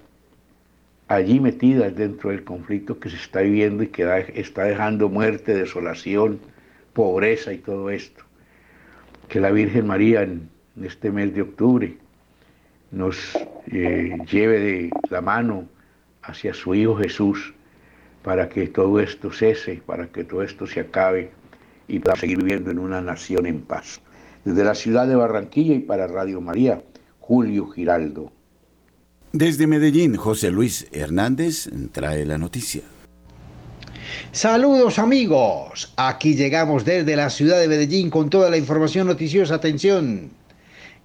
allí 1.09 1.41
metidas 1.41 1.95
dentro 1.97 2.31
del 2.31 2.45
conflicto 2.45 3.01
que 3.01 3.09
se 3.09 3.17
está 3.17 3.41
viviendo 3.41 3.83
y 3.83 3.89
que 3.89 4.33
está 4.35 4.65
dejando 4.65 5.09
muerte, 5.09 5.55
desolación, 5.55 6.39
pobreza 6.93 7.53
y 7.53 7.59
todo 7.59 7.89
esto. 7.89 8.25
Que 9.29 9.41
la 9.41 9.51
Virgen 9.51 9.87
María 9.87 10.23
en 10.23 10.51
este 10.83 11.11
mes 11.11 11.35
de 11.35 11.43
octubre 11.43 11.97
nos 12.91 13.35
eh, 13.69 14.19
lleve 14.31 14.61
de 14.61 14.91
la 15.09 15.23
mano 15.23 15.67
hacia 16.23 16.53
su 16.53 16.75
Hijo 16.75 16.97
Jesús 16.97 17.55
para 18.23 18.49
que 18.49 18.69
todo 18.69 19.01
esto 19.01 19.31
cese, 19.33 19.83
para 19.85 20.07
que 20.09 20.25
todo 20.25 20.43
esto 20.43 20.67
se 20.67 20.81
acabe 20.81 21.31
y 21.89 21.99
para 21.99 22.19
seguir 22.19 22.39
viviendo 22.39 22.71
en 22.71 22.79
una 22.79 23.01
nación 23.01 23.47
en 23.47 23.61
paz. 23.63 24.01
Desde 24.45 24.65
la 24.65 24.75
ciudad 24.75 25.07
de 25.07 25.17
Barranquilla 25.17 25.75
y 25.75 25.81
para 25.81 26.07
Radio 26.07 26.41
María, 26.41 26.83
Julio 27.21 27.67
Giraldo. 27.69 28.33
Desde 29.33 29.67
Medellín, 29.67 30.17
José 30.17 30.51
Luis 30.51 30.87
Hernández 30.93 31.69
trae 31.93 32.27
la 32.27 32.39
noticia. 32.39 32.83
Saludos 34.31 34.99
amigos, 34.99 35.93
aquí 35.97 36.35
llegamos 36.35 36.85
desde 36.85 37.17
la 37.17 37.31
ciudad 37.31 37.61
de 37.61 37.69
Medellín 37.69 38.11
con 38.11 38.31
toda 38.31 38.51
la 38.51 38.57
información 38.57 39.07
noticiosa. 39.07 39.55
Atención, 39.55 40.31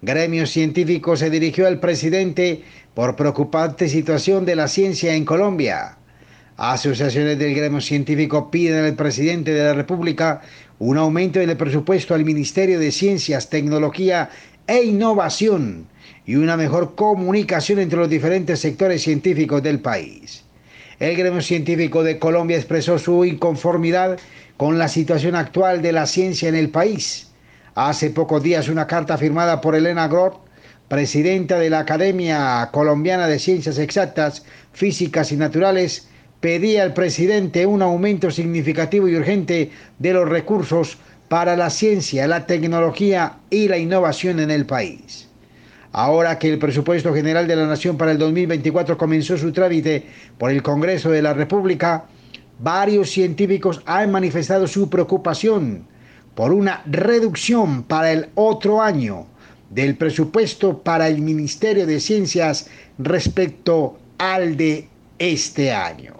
gremio 0.02 0.46
científico 0.46 1.16
se 1.16 1.30
dirigió 1.30 1.66
al 1.66 1.80
presidente 1.80 2.62
por 2.94 3.16
preocupante 3.16 3.88
situación 3.88 4.44
de 4.44 4.56
la 4.56 4.68
ciencia 4.68 5.14
en 5.14 5.24
Colombia. 5.24 5.98
Asociaciones 6.58 7.38
del 7.38 7.54
gremio 7.54 7.80
científico 7.80 8.50
piden 8.50 8.84
al 8.84 8.96
presidente 8.96 9.54
de 9.54 9.62
la 9.62 9.74
República 9.74 10.40
un 10.80 10.98
aumento 10.98 11.40
en 11.40 11.50
el 11.50 11.56
presupuesto 11.56 12.14
al 12.14 12.24
Ministerio 12.24 12.80
de 12.80 12.90
Ciencias, 12.90 13.48
Tecnología 13.48 14.28
e 14.66 14.82
Innovación 14.82 15.86
y 16.26 16.34
una 16.34 16.56
mejor 16.56 16.96
comunicación 16.96 17.78
entre 17.78 18.00
los 18.00 18.10
diferentes 18.10 18.58
sectores 18.58 19.02
científicos 19.02 19.62
del 19.62 19.78
país. 19.78 20.42
El 20.98 21.16
gremio 21.16 21.42
científico 21.42 22.02
de 22.02 22.18
Colombia 22.18 22.56
expresó 22.56 22.98
su 22.98 23.24
inconformidad 23.24 24.18
con 24.56 24.78
la 24.78 24.88
situación 24.88 25.36
actual 25.36 25.80
de 25.80 25.92
la 25.92 26.06
ciencia 26.06 26.48
en 26.48 26.56
el 26.56 26.70
país. 26.70 27.30
Hace 27.76 28.10
pocos 28.10 28.42
días 28.42 28.68
una 28.68 28.88
carta 28.88 29.16
firmada 29.16 29.60
por 29.60 29.76
Elena 29.76 30.08
Groth, 30.08 30.40
presidenta 30.88 31.60
de 31.60 31.70
la 31.70 31.78
Academia 31.78 32.68
Colombiana 32.72 33.28
de 33.28 33.38
Ciencias 33.38 33.78
Exactas, 33.78 34.44
Físicas 34.72 35.30
y 35.30 35.36
Naturales, 35.36 36.08
pedía 36.40 36.82
al 36.82 36.94
presidente 36.94 37.66
un 37.66 37.82
aumento 37.82 38.30
significativo 38.30 39.08
y 39.08 39.16
urgente 39.16 39.70
de 39.98 40.12
los 40.12 40.28
recursos 40.28 40.98
para 41.28 41.56
la 41.56 41.70
ciencia, 41.70 42.26
la 42.26 42.46
tecnología 42.46 43.38
y 43.50 43.68
la 43.68 43.78
innovación 43.78 44.40
en 44.40 44.50
el 44.50 44.64
país. 44.64 45.28
Ahora 45.92 46.38
que 46.38 46.50
el 46.50 46.58
presupuesto 46.58 47.14
general 47.14 47.48
de 47.48 47.56
la 47.56 47.66
Nación 47.66 47.96
para 47.96 48.12
el 48.12 48.18
2024 48.18 48.96
comenzó 48.96 49.36
su 49.36 49.52
trámite 49.52 50.06
por 50.38 50.50
el 50.50 50.62
Congreso 50.62 51.10
de 51.10 51.22
la 51.22 51.34
República, 51.34 52.04
varios 52.58 53.10
científicos 53.10 53.82
han 53.86 54.10
manifestado 54.10 54.66
su 54.66 54.88
preocupación 54.88 55.86
por 56.34 56.52
una 56.52 56.82
reducción 56.86 57.82
para 57.82 58.12
el 58.12 58.28
otro 58.34 58.80
año 58.80 59.26
del 59.70 59.96
presupuesto 59.96 60.78
para 60.78 61.08
el 61.08 61.20
Ministerio 61.20 61.86
de 61.86 62.00
Ciencias 62.00 62.68
respecto 62.98 63.98
al 64.18 64.56
de 64.56 64.88
este 65.18 65.72
año. 65.72 66.17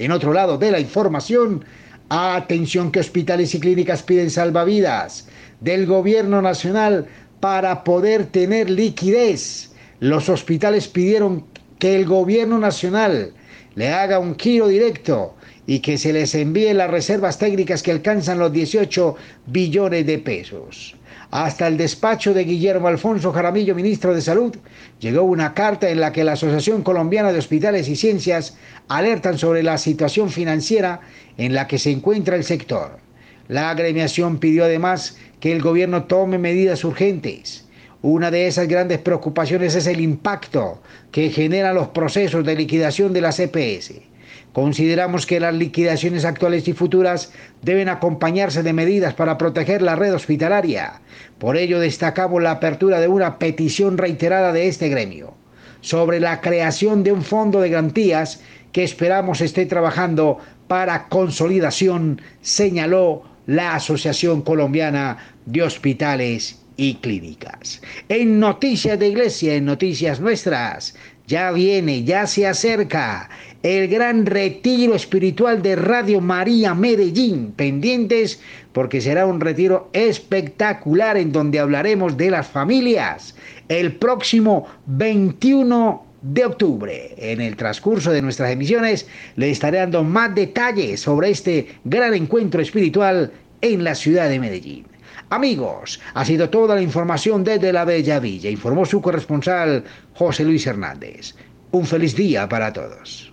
En 0.00 0.12
otro 0.12 0.32
lado 0.32 0.56
de 0.56 0.70
la 0.70 0.80
información, 0.80 1.62
atención 2.08 2.90
que 2.90 3.00
hospitales 3.00 3.54
y 3.54 3.60
clínicas 3.60 4.02
piden 4.02 4.30
salvavidas 4.30 5.28
del 5.60 5.84
gobierno 5.84 6.40
nacional 6.40 7.06
para 7.38 7.84
poder 7.84 8.24
tener 8.24 8.70
liquidez. 8.70 9.72
Los 9.98 10.30
hospitales 10.30 10.88
pidieron 10.88 11.44
que 11.78 11.96
el 11.96 12.06
gobierno 12.06 12.58
nacional 12.58 13.34
le 13.74 13.90
haga 13.90 14.18
un 14.18 14.38
giro 14.38 14.68
directo 14.68 15.34
y 15.66 15.80
que 15.80 15.98
se 15.98 16.14
les 16.14 16.34
envíen 16.34 16.78
las 16.78 16.90
reservas 16.90 17.36
técnicas 17.36 17.82
que 17.82 17.90
alcanzan 17.90 18.38
los 18.38 18.54
18 18.54 19.16
billones 19.48 20.06
de 20.06 20.18
pesos. 20.18 20.96
Hasta 21.30 21.68
el 21.68 21.76
despacho 21.76 22.34
de 22.34 22.42
Guillermo 22.42 22.88
Alfonso 22.88 23.32
Jaramillo, 23.32 23.76
ministro 23.76 24.12
de 24.12 24.20
Salud, 24.20 24.56
llegó 24.98 25.22
una 25.22 25.54
carta 25.54 25.88
en 25.88 26.00
la 26.00 26.12
que 26.12 26.24
la 26.24 26.32
Asociación 26.32 26.82
Colombiana 26.82 27.32
de 27.32 27.38
Hospitales 27.38 27.88
y 27.88 27.94
Ciencias 27.94 28.56
alertan 28.88 29.38
sobre 29.38 29.62
la 29.62 29.78
situación 29.78 30.30
financiera 30.30 31.00
en 31.38 31.54
la 31.54 31.68
que 31.68 31.78
se 31.78 31.92
encuentra 31.92 32.34
el 32.34 32.42
sector. 32.42 32.98
La 33.46 33.70
agremiación 33.70 34.38
pidió 34.38 34.64
además 34.64 35.18
que 35.38 35.52
el 35.52 35.62
gobierno 35.62 36.04
tome 36.04 36.38
medidas 36.38 36.82
urgentes. 36.82 37.64
Una 38.02 38.32
de 38.32 38.48
esas 38.48 38.66
grandes 38.66 38.98
preocupaciones 38.98 39.76
es 39.76 39.86
el 39.86 40.00
impacto 40.00 40.82
que 41.12 41.30
generan 41.30 41.76
los 41.76 41.88
procesos 41.88 42.44
de 42.44 42.56
liquidación 42.56 43.12
de 43.12 43.20
la 43.20 43.30
CPS. 43.30 44.09
Consideramos 44.52 45.26
que 45.26 45.40
las 45.40 45.54
liquidaciones 45.54 46.24
actuales 46.24 46.66
y 46.66 46.72
futuras 46.72 47.32
deben 47.62 47.88
acompañarse 47.88 48.62
de 48.62 48.72
medidas 48.72 49.14
para 49.14 49.38
proteger 49.38 49.80
la 49.80 49.96
red 49.96 50.14
hospitalaria. 50.14 51.00
Por 51.38 51.56
ello 51.56 51.78
destacamos 51.78 52.42
la 52.42 52.52
apertura 52.52 53.00
de 53.00 53.08
una 53.08 53.38
petición 53.38 53.96
reiterada 53.96 54.52
de 54.52 54.68
este 54.68 54.88
gremio 54.88 55.34
sobre 55.80 56.20
la 56.20 56.40
creación 56.40 57.02
de 57.02 57.12
un 57.12 57.22
fondo 57.22 57.60
de 57.60 57.70
garantías 57.70 58.40
que 58.72 58.84
esperamos 58.84 59.40
esté 59.40 59.66
trabajando 59.66 60.38
para 60.68 61.08
consolidación, 61.08 62.20
señaló 62.42 63.24
la 63.46 63.74
Asociación 63.74 64.42
Colombiana 64.42 65.16
de 65.46 65.62
Hospitales 65.62 66.62
y 66.76 66.94
Clínicas. 66.94 67.82
En 68.08 68.38
Noticias 68.38 68.98
de 68.98 69.08
Iglesia, 69.08 69.54
en 69.54 69.64
Noticias 69.64 70.20
Nuestras, 70.20 70.94
ya 71.26 71.50
viene, 71.50 72.04
ya 72.04 72.26
se 72.26 72.46
acerca 72.46 73.28
el 73.62 73.88
gran 73.88 74.24
retiro 74.24 74.94
espiritual 74.94 75.60
de 75.62 75.76
Radio 75.76 76.20
María 76.20 76.74
Medellín. 76.74 77.52
Pendientes 77.52 78.40
porque 78.72 79.00
será 79.00 79.26
un 79.26 79.40
retiro 79.40 79.90
espectacular 79.92 81.16
en 81.16 81.32
donde 81.32 81.58
hablaremos 81.58 82.16
de 82.16 82.30
las 82.30 82.48
familias 82.48 83.34
el 83.68 83.96
próximo 83.96 84.66
21 84.86 86.06
de 86.22 86.44
octubre. 86.44 87.14
En 87.18 87.40
el 87.40 87.56
transcurso 87.56 88.12
de 88.12 88.22
nuestras 88.22 88.50
emisiones 88.50 89.06
le 89.36 89.50
estaré 89.50 89.78
dando 89.78 90.04
más 90.04 90.34
detalles 90.34 91.00
sobre 91.00 91.30
este 91.30 91.68
gran 91.84 92.14
encuentro 92.14 92.62
espiritual 92.62 93.30
en 93.60 93.84
la 93.84 93.94
ciudad 93.94 94.28
de 94.28 94.40
Medellín. 94.40 94.86
Amigos, 95.28 96.00
ha 96.14 96.24
sido 96.24 96.50
toda 96.50 96.74
la 96.74 96.82
información 96.82 97.44
desde 97.44 97.72
la 97.72 97.84
Bella 97.84 98.18
Villa, 98.18 98.50
informó 98.50 98.84
su 98.84 99.00
corresponsal 99.00 99.84
José 100.14 100.44
Luis 100.44 100.66
Hernández. 100.66 101.34
Un 101.70 101.86
feliz 101.86 102.16
día 102.16 102.48
para 102.48 102.72
todos. 102.72 103.29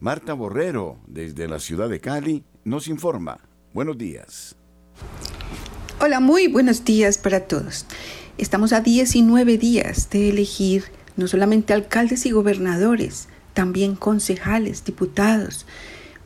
Marta 0.00 0.32
Borrero, 0.32 1.00
desde 1.08 1.48
la 1.48 1.58
ciudad 1.58 1.88
de 1.88 1.98
Cali, 1.98 2.44
nos 2.62 2.86
informa. 2.86 3.40
Buenos 3.74 3.98
días. 3.98 4.54
Hola, 6.00 6.20
muy 6.20 6.46
buenos 6.46 6.84
días 6.84 7.18
para 7.18 7.48
todos. 7.48 7.84
Estamos 8.36 8.72
a 8.72 8.80
19 8.80 9.58
días 9.58 10.08
de 10.10 10.28
elegir 10.28 10.84
no 11.16 11.26
solamente 11.26 11.72
alcaldes 11.72 12.26
y 12.26 12.30
gobernadores, 12.30 13.26
también 13.54 13.96
concejales, 13.96 14.84
diputados. 14.84 15.66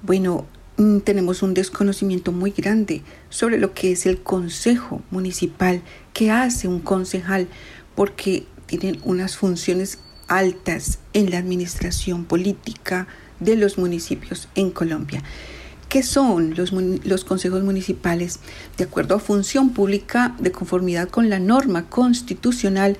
Bueno, 0.02 0.44
mm, 0.76 0.98
tenemos 0.98 1.42
un 1.42 1.54
desconocimiento 1.54 2.30
muy 2.30 2.50
grande 2.50 3.00
sobre 3.30 3.56
lo 3.56 3.72
que 3.72 3.92
es 3.92 4.04
el 4.04 4.22
consejo 4.22 5.00
municipal, 5.10 5.80
qué 6.12 6.30
hace 6.30 6.68
un 6.68 6.80
concejal, 6.80 7.48
porque 7.94 8.44
tienen 8.66 9.00
unas 9.02 9.38
funciones 9.38 9.98
altas 10.28 10.98
en 11.14 11.30
la 11.30 11.38
administración 11.38 12.26
política 12.26 13.08
de 13.44 13.56
los 13.56 13.78
municipios 13.78 14.48
en 14.54 14.70
Colombia. 14.70 15.22
¿Qué 15.88 16.02
son 16.02 16.54
los, 16.56 16.72
los, 16.72 17.24
consejos 17.24 17.62
municipales? 17.62 18.40
De 18.78 18.84
acuerdo 18.84 19.14
a 19.14 19.20
función 19.20 19.70
pública, 19.70 20.34
de 20.38 20.50
conformidad 20.50 21.10
con 21.10 21.28
la 21.28 21.38
norma 21.38 21.90
constitucional 21.90 22.96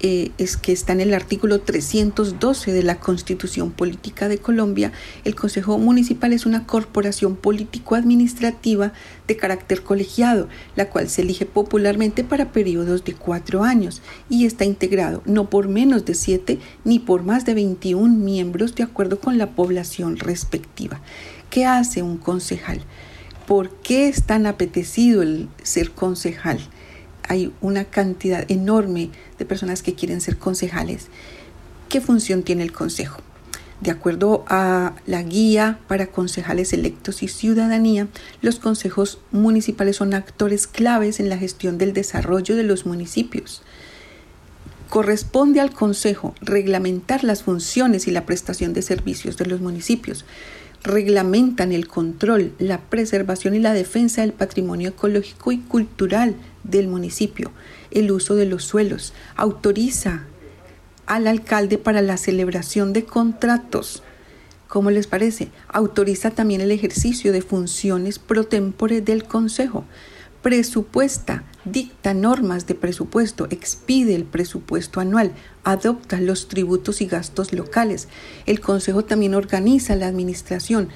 eh, 0.00 0.30
es 0.38 0.56
que 0.56 0.72
está 0.72 0.92
en 0.92 1.00
el 1.00 1.14
artículo 1.14 1.60
312 1.60 2.72
de 2.72 2.82
la 2.82 3.00
Constitución 3.00 3.70
Política 3.70 4.28
de 4.28 4.38
Colombia, 4.38 4.92
el 5.24 5.34
Consejo 5.34 5.78
Municipal 5.78 6.32
es 6.32 6.44
una 6.44 6.66
corporación 6.66 7.36
político-administrativa 7.36 8.92
de 9.26 9.36
carácter 9.36 9.82
colegiado, 9.82 10.48
la 10.74 10.90
cual 10.90 11.08
se 11.08 11.22
elige 11.22 11.46
popularmente 11.46 12.24
para 12.24 12.52
periodos 12.52 13.04
de 13.04 13.14
cuatro 13.14 13.64
años 13.64 14.02
y 14.28 14.44
está 14.44 14.64
integrado 14.64 15.22
no 15.24 15.48
por 15.48 15.68
menos 15.68 16.04
de 16.04 16.14
siete 16.14 16.58
ni 16.84 16.98
por 16.98 17.22
más 17.22 17.44
de 17.44 17.54
21 17.54 18.14
miembros 18.14 18.74
de 18.74 18.82
acuerdo 18.82 19.18
con 19.18 19.38
la 19.38 19.50
población 19.50 20.16
respectiva. 20.16 21.00
¿Qué 21.50 21.64
hace 21.64 22.02
un 22.02 22.18
concejal? 22.18 22.82
¿Por 23.46 23.70
qué 23.70 24.08
es 24.08 24.24
tan 24.24 24.46
apetecido 24.46 25.22
el 25.22 25.48
ser 25.62 25.92
concejal? 25.92 26.58
Hay 27.28 27.52
una 27.60 27.84
cantidad 27.84 28.44
enorme 28.50 29.10
de 29.38 29.44
personas 29.44 29.82
que 29.82 29.94
quieren 29.94 30.20
ser 30.20 30.36
concejales. 30.36 31.08
¿Qué 31.88 32.00
función 32.00 32.42
tiene 32.42 32.62
el 32.62 32.72
consejo? 32.72 33.22
De 33.80 33.90
acuerdo 33.90 34.44
a 34.48 34.94
la 35.04 35.22
guía 35.22 35.78
para 35.86 36.06
concejales 36.06 36.72
electos 36.72 37.22
y 37.22 37.28
ciudadanía, 37.28 38.08
los 38.40 38.58
consejos 38.58 39.18
municipales 39.32 39.96
son 39.96 40.14
actores 40.14 40.66
claves 40.66 41.20
en 41.20 41.28
la 41.28 41.36
gestión 41.36 41.76
del 41.76 41.92
desarrollo 41.92 42.56
de 42.56 42.62
los 42.62 42.86
municipios. 42.86 43.62
Corresponde 44.88 45.60
al 45.60 45.72
consejo 45.72 46.34
reglamentar 46.40 47.22
las 47.22 47.42
funciones 47.42 48.06
y 48.06 48.12
la 48.12 48.24
prestación 48.24 48.72
de 48.72 48.80
servicios 48.80 49.36
de 49.36 49.46
los 49.46 49.60
municipios. 49.60 50.24
Reglamentan 50.82 51.72
el 51.72 51.86
control, 51.86 52.54
la 52.58 52.80
preservación 52.80 53.54
y 53.54 53.58
la 53.58 53.74
defensa 53.74 54.22
del 54.22 54.32
patrimonio 54.32 54.90
ecológico 54.90 55.52
y 55.52 55.58
cultural 55.58 56.36
del 56.70 56.88
municipio, 56.88 57.52
el 57.90 58.10
uso 58.10 58.34
de 58.34 58.46
los 58.46 58.64
suelos, 58.64 59.12
autoriza 59.36 60.24
al 61.06 61.26
alcalde 61.26 61.78
para 61.78 62.02
la 62.02 62.16
celebración 62.16 62.92
de 62.92 63.04
contratos. 63.04 64.02
¿Cómo 64.68 64.90
les 64.90 65.06
parece? 65.06 65.48
Autoriza 65.68 66.30
también 66.30 66.60
el 66.60 66.72
ejercicio 66.72 67.32
de 67.32 67.42
funciones 67.42 68.18
pro 68.18 68.44
tempore 68.44 69.00
del 69.00 69.24
Consejo. 69.24 69.84
Presupuesta, 70.42 71.44
dicta 71.64 72.14
normas 72.14 72.66
de 72.66 72.74
presupuesto, 72.74 73.46
expide 73.50 74.14
el 74.14 74.24
presupuesto 74.24 75.00
anual, 75.00 75.32
adopta 75.64 76.20
los 76.20 76.48
tributos 76.48 77.00
y 77.00 77.06
gastos 77.06 77.52
locales. 77.52 78.08
El 78.46 78.60
Consejo 78.60 79.04
también 79.04 79.34
organiza 79.34 79.96
la 79.96 80.06
administración, 80.08 80.88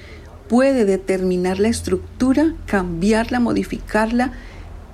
puede 0.47 0.83
determinar 0.83 1.59
la 1.59 1.69
estructura, 1.69 2.55
cambiarla, 2.65 3.39
modificarla, 3.39 4.33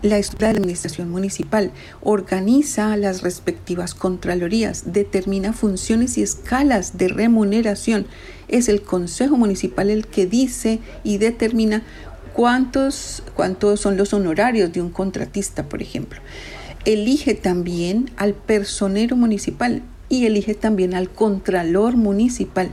la 0.02 0.18
administración 0.18 1.10
municipal, 1.10 1.72
organiza 2.02 2.96
las 2.98 3.22
respectivas 3.22 3.96
contralorías, 3.96 4.94
determina 4.94 5.54
funciones 5.54 6.18
y 6.18 6.24
escalas 6.24 6.98
de 6.98 7.08
remuneración. 7.08 8.06
Es 8.48 8.70
el 8.70 8.82
Consejo 8.82 9.38
Municipal 9.38 9.90
el 9.90 10.08
que 10.08 10.26
dice 10.26 10.80
y 11.04 11.18
determina 11.18 11.84
cuántos, 12.34 13.24
cuántos 13.36 13.80
son 13.80 13.98
los 13.98 14.14
honorarios 14.14 14.72
de 14.72 14.82
un 14.82 14.92
contratista, 14.92 15.68
por 15.68 15.82
ejemplo. 15.82 16.20
Elige 16.86 17.34
también 17.34 18.12
al 18.18 18.34
personero 18.34 19.16
municipal 19.16 19.82
y 20.10 20.26
elige 20.26 20.54
también 20.54 20.94
al 20.94 21.10
contralor 21.10 21.98
municipal. 21.98 22.70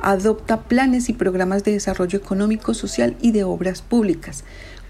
Adopta 0.00 0.62
planes 0.62 1.08
y 1.08 1.12
programas 1.12 1.62
de 1.62 1.72
desarrollo 1.72 2.18
económico, 2.18 2.74
social 2.74 3.14
y 3.20 3.30
de 3.30 3.44
obras 3.44 3.82
públicas 3.82 4.42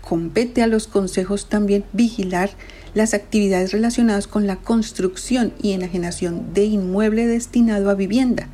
compete 0.03 0.63
a 0.63 0.67
los 0.67 0.87
consejos 0.87 1.49
también 1.49 1.85
vigilar 1.93 2.51
las 2.93 3.15
actividades 3.15 3.73
relacionadas 3.73 4.27
con 4.27 4.47
la 4.47 4.57
construcción 4.57 5.55
y 5.63 5.73
enajenación 5.73 6.53
de 6.53 6.65
inmueble 6.65 7.27
destinado 7.27 7.89
a 7.89 7.95
vivienda. 7.95 8.49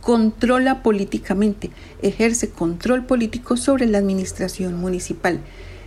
Controla 0.00 0.82
políticamente, 0.82 1.70
ejerce 2.02 2.50
control 2.50 3.06
político 3.06 3.56
sobre 3.56 3.86
la 3.86 3.98
administración 3.98 4.74
municipal. 4.74 5.40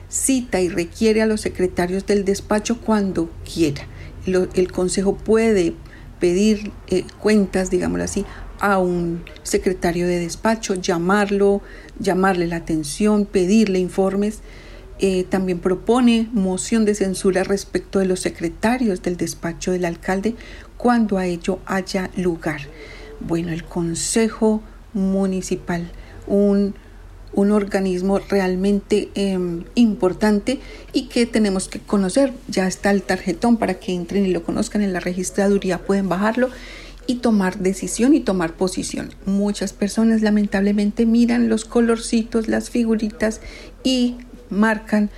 Cita 0.10 0.60
y 0.62 0.70
requiere 0.70 1.22
a 1.22 1.28
los 1.28 1.42
secretarios 1.42 2.06
del 2.06 2.26
despacho 2.26 2.82
cuando 2.82 3.30
quiera. 3.44 3.88
el 4.26 4.72
consejo 4.72 5.16
puede 5.16 5.76
pedir 6.20 6.72
eh, 6.88 7.04
cuentas, 7.20 7.70
digámoslo 7.70 8.04
así, 8.04 8.26
a 8.60 8.80
un 8.80 9.24
secretario 9.44 10.08
de 10.08 10.20
despacho, 10.20 10.76
llamarlo, 10.76 11.62
llamarle 12.00 12.48
la 12.48 12.56
atención, 12.58 13.26
pedirle 13.26 13.80
informes 13.80 14.40
eh, 15.00 15.26
también 15.26 15.60
propone 15.60 16.30
moción 16.32 16.86
de 16.86 16.96
censura 16.96 17.44
respecto 17.44 18.00
de 18.00 18.06
los 18.06 18.22
secretarios 18.22 19.02
del 19.02 19.18
despacho 19.18 19.72
del 19.72 19.86
alcalde 19.86 20.36
cuando 20.78 21.18
a 21.18 21.26
ello 21.26 21.60
haya 21.66 22.10
lugar. 22.16 22.62
Bueno, 23.20 23.52
el 23.52 23.66
Consejo 23.66 24.62
Municipal, 24.94 25.92
un, 26.28 26.76
un 27.34 27.52
organismo 27.52 28.20
realmente 28.20 29.10
em, 29.16 29.66
importante 29.76 30.60
y 30.94 31.08
que 31.08 31.26
tenemos 31.26 31.68
que 31.68 31.80
conocer. 31.80 32.34
Ya 32.48 32.66
está 32.66 32.92
el 32.92 33.04
tarjetón 33.04 33.58
para 33.58 33.76
que 33.76 33.94
entren 33.94 34.26
y 34.26 34.32
lo 34.32 34.44
conozcan 34.44 34.82
en 34.82 34.94
la 34.94 35.02
registraduría, 35.02 35.80
pueden 35.80 36.08
bajarlo 36.08 36.50
y 37.08 37.16
tomar 37.16 37.60
decisión 37.60 38.14
y 38.16 38.22
tomar 38.22 38.54
posición. 38.54 39.14
Muchas 39.26 39.74
personas 39.74 40.22
lamentablemente 40.22 41.06
miran 41.06 41.50
los 41.50 41.66
colorcitos, 41.66 42.48
las 42.48 42.70
figuritas 42.70 43.42
y 43.84 44.16
marcan 44.50 45.10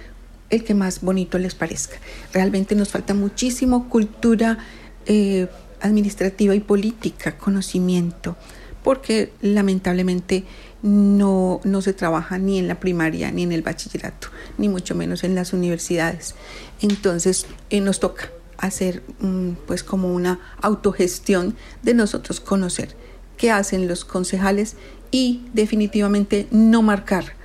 el 0.49 0.63
que 0.63 0.73
más 0.73 1.01
bonito 1.01 1.37
les 1.37 1.55
parezca. 1.55 1.97
Realmente 2.33 2.75
nos 2.75 2.89
falta 2.89 3.13
muchísimo 3.13 3.89
cultura 3.89 4.57
eh, 5.05 5.47
administrativa 5.81 6.55
y 6.55 6.59
política, 6.59 7.37
conocimiento, 7.37 8.35
porque 8.83 9.33
lamentablemente 9.41 10.45
no, 10.81 11.59
no 11.63 11.81
se 11.81 11.93
trabaja 11.93 12.37
ni 12.37 12.59
en 12.59 12.67
la 12.67 12.79
primaria 12.79 13.31
ni 13.31 13.43
en 13.43 13.51
el 13.51 13.61
bachillerato, 13.61 14.29
ni 14.57 14.69
mucho 14.69 14.95
menos 14.95 15.23
en 15.23 15.35
las 15.35 15.53
universidades. 15.53 16.35
Entonces 16.81 17.47
eh, 17.69 17.81
nos 17.81 17.99
toca 17.99 18.31
hacer 18.57 19.03
mm, 19.19 19.51
pues 19.67 19.83
como 19.83 20.13
una 20.13 20.39
autogestión 20.61 21.55
de 21.83 21.93
nosotros 21.93 22.39
conocer 22.39 22.95
qué 23.37 23.51
hacen 23.51 23.87
los 23.87 24.03
concejales 24.03 24.75
y 25.11 25.45
definitivamente 25.53 26.47
no 26.51 26.81
marcar 26.81 27.36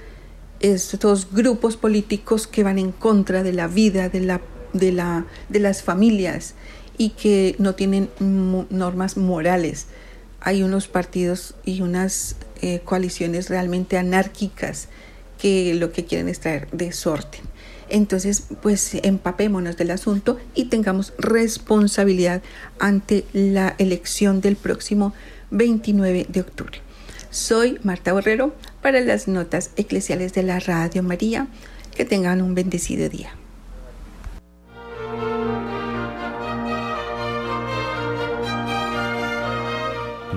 estos 0.63 1.33
grupos 1.33 1.77
políticos 1.77 2.47
que 2.47 2.63
van 2.63 2.79
en 2.79 2.93
contra 2.93 3.43
de 3.43 3.53
la 3.53 3.67
vida 3.69 4.09
de, 4.09 4.21
la, 4.21 4.41
de, 4.73 4.93
la, 4.93 5.27
de 5.49 5.61
las 5.61 5.83
familias 5.83 6.55
y 6.97 7.11
que 7.11 7.57
no 7.59 7.75
tienen 7.75 8.09
normas 8.71 9.17
morales. 9.17 9.87
Hay 10.41 10.63
unos 10.63 10.89
partidos 10.89 11.55
y 11.65 11.83
unas 11.83 12.37
eh, 12.61 12.81
coaliciones 12.85 13.49
realmente 13.51 13.99
anárquicas 13.99 14.89
que 15.39 15.75
lo 15.75 15.93
que 15.93 16.05
quieren 16.05 16.29
es 16.29 16.41
traer 16.41 16.69
desorden. 16.71 17.41
Entonces, 17.89 18.45
pues 18.63 18.95
empapémonos 18.95 19.77
del 19.77 19.91
asunto 19.91 20.39
y 20.55 20.67
tengamos 20.67 21.13
responsabilidad 21.19 22.43
ante 22.79 23.25
la 23.33 23.75
elección 23.79 24.41
del 24.41 24.57
próximo 24.57 25.13
29 25.51 26.27
de 26.29 26.41
octubre. 26.41 26.81
Soy 27.33 27.79
Marta 27.83 28.13
Borrero 28.13 28.55
para 28.83 29.01
las 29.01 29.27
notas 29.27 29.71
eclesiales 29.77 30.35
de 30.35 30.43
la 30.43 30.61
Radio 30.61 31.03
María. 31.03 31.47
Que 31.97 32.05
tengan 32.05 32.43
un 32.43 32.55
bendecido 32.55 33.09
día. 33.09 33.31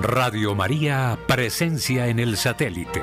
Radio 0.00 0.54
María, 0.54 1.18
presencia 1.28 2.08
en 2.08 2.18
el 2.18 2.38
satélite. 2.38 3.02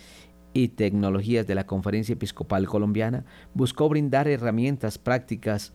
y 0.53 0.69
Tecnologías 0.69 1.49
de 1.49 1.57
la 1.57 1.67
Conferencia 1.67 2.13
Episcopal 2.13 2.69
Colombiana 2.69 3.25
buscó 3.55 3.89
brindar 3.89 4.29
herramientas 4.29 4.99
prácticas 4.99 5.73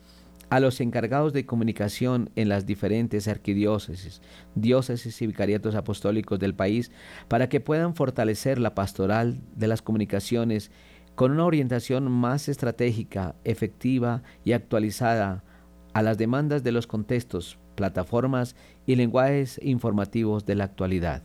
a 0.52 0.60
los 0.60 0.82
encargados 0.82 1.32
de 1.32 1.46
comunicación 1.46 2.30
en 2.36 2.50
las 2.50 2.66
diferentes 2.66 3.30
arquidiócesis, 3.30 4.22
diócesis 4.54 5.22
y 5.22 5.28
vicariatos 5.28 5.76
apostólicos 5.76 6.40
del 6.40 6.54
país 6.54 6.92
para 7.30 7.48
que 7.48 7.62
puedan 7.62 7.96
fortalecer 7.96 8.60
la 8.60 8.76
pastoral 8.76 9.40
de 9.56 9.68
las 9.68 9.82
comunicaciones 9.82 10.70
con 11.16 11.32
una 11.32 11.46
orientación 11.46 12.12
más 12.12 12.50
estratégica, 12.50 13.34
efectiva 13.46 14.24
y 14.44 14.52
actualizada 14.52 15.46
a 15.94 16.02
las 16.02 16.18
demandas 16.18 16.64
de 16.64 16.74
los 16.74 16.86
contextos 16.86 17.58
plataformas 17.76 18.58
y 18.86 18.98
lenguajes 18.98 19.58
informativos 19.64 20.46
de 20.46 20.56
la 20.56 20.66
actualidad. 20.66 21.24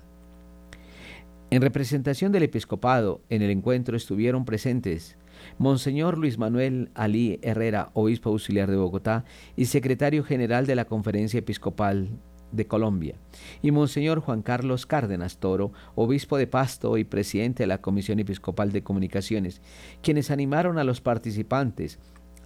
En 1.51 1.63
representación 1.63 2.31
del 2.31 2.45
episcopado, 2.45 3.23
en 3.29 3.43
el 3.43 3.51
encuentro 3.51 3.97
estuvieron 3.97 4.45
presentes 4.45 5.17
Monseñor 5.59 6.19
Luis 6.19 6.39
Manuel 6.39 6.91
Alí 6.95 7.39
Herrera, 7.43 7.91
obispo 7.95 8.31
auxiliar 8.31 8.71
de 8.71 8.77
Bogotá 8.77 9.25
y 9.57 9.67
secretario 9.67 10.25
general 10.25 10.67
de 10.67 10.77
la 10.77 10.85
Conferencia 10.85 11.39
Episcopal 11.39 12.09
de 12.53 12.67
Colombia, 12.67 13.17
y 13.63 13.71
Monseñor 13.71 14.21
Juan 14.21 14.43
Carlos 14.43 14.87
Cárdenas 14.87 15.39
Toro, 15.39 15.73
obispo 15.95 16.39
de 16.39 16.47
Pasto 16.47 16.97
y 16.97 17.05
presidente 17.05 17.65
de 17.65 17.67
la 17.67 17.81
Comisión 17.81 18.19
Episcopal 18.19 18.73
de 18.73 18.83
Comunicaciones, 18.83 19.61
quienes 20.03 20.31
animaron 20.31 20.79
a 20.79 20.85
los 20.85 21.01
participantes 21.01 21.99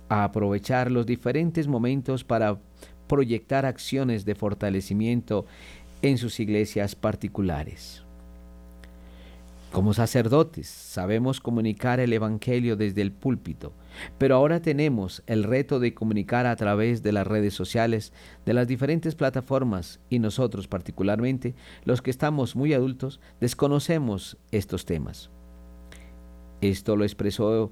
a 0.09 0.25
aprovechar 0.25 0.91
los 0.91 1.07
diferentes 1.07 1.69
momentos 1.69 2.25
para 2.25 2.59
proyectar 3.07 3.67
acciones 3.67 4.25
de 4.25 4.35
fortalecimiento 4.35 5.47
en 6.03 6.19
sus 6.19 6.41
iglesias 6.41 6.95
particulares. 6.95 8.05
Como 9.73 9.95
sacerdotes 9.95 10.67
sabemos 10.67 11.39
comunicar 11.39 12.01
el 12.01 12.13
Evangelio 12.13 12.77
desde 12.77 13.03
el 13.03 13.13
púlpito, 13.13 13.73
pero 14.19 14.35
ahora 14.35 14.61
tenemos 14.61 15.23
el 15.29 15.45
reto 15.45 15.79
de 15.79 15.95
comunicar 15.95 16.45
a 16.47 16.57
través 16.57 17.05
de 17.05 17.13
las 17.13 17.25
redes 17.25 17.55
sociales, 17.55 18.13
de 18.45 18.53
las 18.53 18.67
diferentes 18.67 19.15
plataformas 19.15 20.01
y 20.11 20.19
nosotros 20.19 20.67
particularmente, 20.67 21.55
los 21.85 22.03
que 22.03 22.11
estamos 22.11 22.57
muy 22.57 22.75
adultos, 22.75 23.21
desconocemos 23.41 24.39
estos 24.51 24.87
temas. 24.87 25.31
Esto 26.61 26.97
lo 26.97 27.05
expresó 27.05 27.71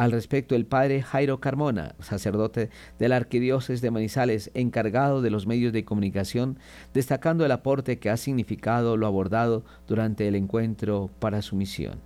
al 0.00 0.12
respecto, 0.12 0.56
el 0.56 0.64
padre 0.64 1.02
Jairo 1.02 1.40
Carmona, 1.40 1.94
sacerdote 2.00 2.70
de 2.98 3.08
la 3.10 3.16
Arquidiócesis 3.16 3.82
de 3.82 3.90
Manizales, 3.90 4.50
encargado 4.54 5.20
de 5.20 5.28
los 5.28 5.46
medios 5.46 5.74
de 5.74 5.84
comunicación, 5.84 6.58
destacando 6.94 7.44
el 7.44 7.52
aporte 7.52 7.98
que 7.98 8.08
ha 8.08 8.16
significado 8.16 8.96
lo 8.96 9.06
abordado 9.06 9.62
durante 9.86 10.26
el 10.26 10.36
encuentro 10.36 11.10
para 11.18 11.42
su 11.42 11.54
misión. 11.54 12.00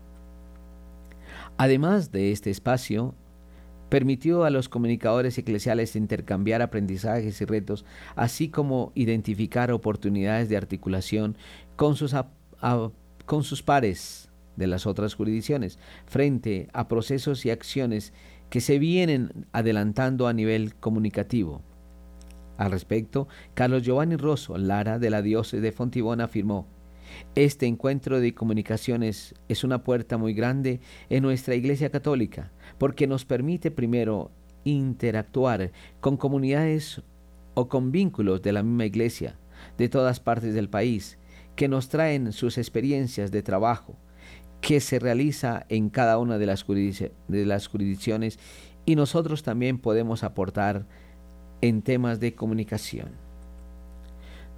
Además 1.56 2.10
de 2.10 2.32
este 2.32 2.50
espacio, 2.50 3.14
permitió 3.90 4.42
a 4.42 4.50
los 4.50 4.68
comunicadores 4.68 5.38
eclesiales 5.38 5.94
intercambiar 5.94 6.62
aprendizajes 6.62 7.40
y 7.40 7.44
retos, 7.44 7.84
así 8.16 8.48
como 8.48 8.90
identificar 8.96 9.70
oportunidades 9.70 10.48
de 10.48 10.56
articulación 10.56 11.36
con 11.76 11.94
sus, 11.94 12.12
con 13.24 13.44
sus 13.44 13.62
pares 13.62 14.30
de 14.56 14.66
las 14.66 14.86
otras 14.86 15.14
jurisdicciones 15.14 15.78
frente 16.06 16.68
a 16.72 16.88
procesos 16.88 17.44
y 17.44 17.50
acciones 17.50 18.12
que 18.50 18.60
se 18.60 18.78
vienen 18.78 19.46
adelantando 19.52 20.26
a 20.28 20.32
nivel 20.32 20.74
comunicativo. 20.76 21.62
Al 22.56 22.70
respecto, 22.70 23.26
Carlos 23.54 23.82
Giovanni 23.82 24.16
Rosso 24.16 24.56
Lara 24.56 24.98
de 24.98 25.10
la 25.10 25.22
diócesis 25.22 25.60
de 25.60 25.72
Fontibón 25.72 26.20
afirmó, 26.20 26.68
este 27.34 27.66
encuentro 27.66 28.20
de 28.20 28.34
comunicaciones 28.34 29.34
es 29.48 29.64
una 29.64 29.82
puerta 29.82 30.18
muy 30.18 30.34
grande 30.34 30.80
en 31.10 31.22
nuestra 31.22 31.54
Iglesia 31.54 31.90
Católica, 31.90 32.52
porque 32.78 33.06
nos 33.06 33.24
permite 33.24 33.70
primero 33.70 34.30
interactuar 34.64 35.72
con 36.00 36.16
comunidades 36.16 37.02
o 37.54 37.68
con 37.68 37.92
vínculos 37.92 38.42
de 38.42 38.52
la 38.52 38.62
misma 38.62 38.86
Iglesia 38.86 39.36
de 39.78 39.88
todas 39.88 40.20
partes 40.20 40.54
del 40.54 40.68
país, 40.68 41.18
que 41.56 41.68
nos 41.68 41.88
traen 41.88 42.32
sus 42.32 42.58
experiencias 42.58 43.30
de 43.30 43.42
trabajo, 43.42 43.96
que 44.64 44.80
se 44.80 44.98
realiza 44.98 45.66
en 45.68 45.90
cada 45.90 46.16
una 46.16 46.38
de 46.38 46.46
las, 46.46 46.62
jurisdicciones 46.62 48.38
y 48.86 48.96
nosotros 48.96 49.42
también 49.42 49.76
podemos 49.76 50.24
aportar 50.24 50.86
en 51.60 51.82
temas 51.82 52.18
de 52.18 52.34
comunicación. 52.34 53.10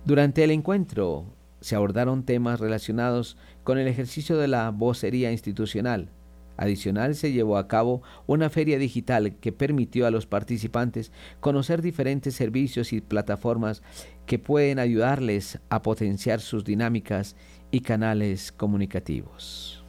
Durante 0.04 0.44
el 0.44 0.52
encuentro 0.52 1.26
se 1.60 1.74
abordaron 1.74 2.22
temas 2.22 2.60
relacionados 2.60 3.36
con 3.64 3.78
el 3.78 3.88
ejercicio 3.88 4.38
de 4.38 4.46
la 4.46 4.70
vocería 4.70 5.32
institucional. 5.32 6.10
Adicional 6.56 7.16
se 7.16 7.32
llevó 7.32 7.58
a 7.58 7.66
cabo 7.66 8.02
una 8.28 8.48
feria 8.48 8.78
digital 8.78 9.34
que 9.40 9.50
permitió 9.50 10.06
a 10.06 10.12
los 10.12 10.24
participantes 10.24 11.10
conocer 11.40 11.82
diferentes 11.82 12.36
servicios 12.36 12.92
y 12.92 13.00
plataformas 13.00 13.82
que 14.24 14.38
pueden 14.38 14.78
ayudarles 14.78 15.58
a 15.68 15.82
potenciar 15.82 16.40
sus 16.40 16.62
dinámicas 16.62 17.34
y 17.72 17.80
canales 17.80 18.52
comunicativos. 18.52 19.82